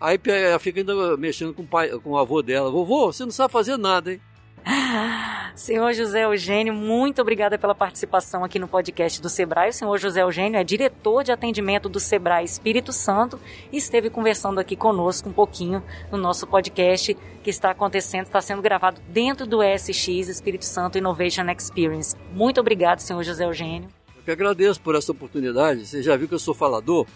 Aí 0.00 0.18
ela 0.26 0.58
fica 0.58 0.80
ainda 0.80 1.16
mexendo 1.16 1.54
com 1.54 1.62
o, 1.62 1.66
pai, 1.66 1.88
com 2.00 2.10
o 2.10 2.18
avô 2.18 2.42
dela. 2.42 2.70
Vovô, 2.70 3.12
você 3.12 3.24
não 3.24 3.30
sabe 3.30 3.52
fazer 3.52 3.76
nada, 3.76 4.12
hein? 4.12 4.20
Senhor 5.54 5.92
José 5.92 6.24
Eugênio, 6.24 6.72
muito 6.72 7.20
obrigada 7.20 7.58
pela 7.58 7.74
participação 7.74 8.44
aqui 8.44 8.58
no 8.58 8.68
podcast 8.68 9.20
do 9.20 9.28
Sebrae. 9.28 9.70
O 9.70 9.72
senhor 9.72 9.98
José 9.98 10.22
Eugênio 10.22 10.58
é 10.58 10.64
diretor 10.64 11.24
de 11.24 11.32
atendimento 11.32 11.88
do 11.88 12.00
Sebrae 12.00 12.44
Espírito 12.44 12.92
Santo 12.92 13.38
e 13.70 13.76
esteve 13.76 14.08
conversando 14.08 14.58
aqui 14.58 14.76
conosco 14.76 15.28
um 15.28 15.32
pouquinho 15.32 15.82
no 16.10 16.18
nosso 16.18 16.46
podcast 16.46 17.16
que 17.42 17.50
está 17.50 17.70
acontecendo, 17.70 18.26
está 18.26 18.40
sendo 18.40 18.62
gravado 18.62 19.00
dentro 19.08 19.46
do 19.46 19.58
SX 19.62 20.28
Espírito 20.28 20.64
Santo 20.64 20.96
Innovation 20.96 21.50
Experience. 21.50 22.16
Muito 22.32 22.60
obrigado, 22.60 23.00
senhor 23.00 23.22
José 23.22 23.44
Eugênio. 23.44 23.88
Eu 24.16 24.22
que 24.22 24.30
agradeço 24.30 24.80
por 24.80 24.94
essa 24.94 25.10
oportunidade. 25.12 25.84
Você 25.86 26.02
já 26.02 26.16
viu 26.16 26.28
que 26.28 26.34
eu 26.34 26.38
sou 26.38 26.54
falador? 26.54 27.06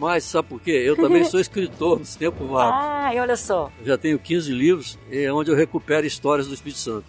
Mas 0.00 0.24
sabe 0.24 0.48
por 0.48 0.58
quê? 0.62 0.70
Eu 0.70 0.96
também 0.96 1.24
sou 1.24 1.38
escritor 1.38 1.98
nos 1.98 2.16
tempos 2.16 2.48
vagos. 2.48 2.80
Ah, 2.82 3.10
olha 3.16 3.36
só. 3.36 3.70
Eu 3.80 3.86
já 3.86 3.98
tenho 3.98 4.18
15 4.18 4.50
livros, 4.50 4.98
é 5.12 5.30
onde 5.30 5.50
eu 5.50 5.54
recupero 5.54 6.06
histórias 6.06 6.48
do 6.48 6.54
Espírito 6.54 6.78
Santo. 6.78 7.04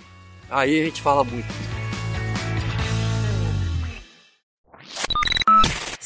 Aí 0.49 0.81
a 0.81 0.83
gente 0.83 1.01
fala 1.01 1.23
muito. 1.23 1.47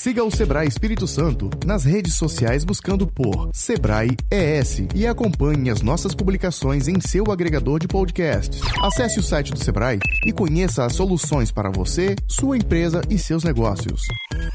Siga 0.05 0.23
o 0.23 0.29
Sebrae 0.29 0.67
Espírito 0.67 1.07
Santo 1.07 1.49
nas 1.65 1.83
redes 1.83 2.13
sociais 2.13 2.63
buscando 2.63 3.07
por 3.07 3.49
Sebrae 3.51 4.15
ES 4.29 4.83
e 4.93 5.07
acompanhe 5.07 5.71
as 5.71 5.81
nossas 5.81 6.13
publicações 6.13 6.87
em 6.87 7.01
seu 7.01 7.31
agregador 7.31 7.79
de 7.79 7.87
podcasts. 7.87 8.61
Acesse 8.83 9.19
o 9.19 9.23
site 9.23 9.51
do 9.51 9.57
Sebrae 9.57 9.97
e 10.23 10.31
conheça 10.31 10.85
as 10.85 10.93
soluções 10.93 11.51
para 11.51 11.71
você, 11.71 12.15
sua 12.27 12.55
empresa 12.55 13.01
e 13.09 13.17
seus 13.17 13.43
negócios. 13.43 14.03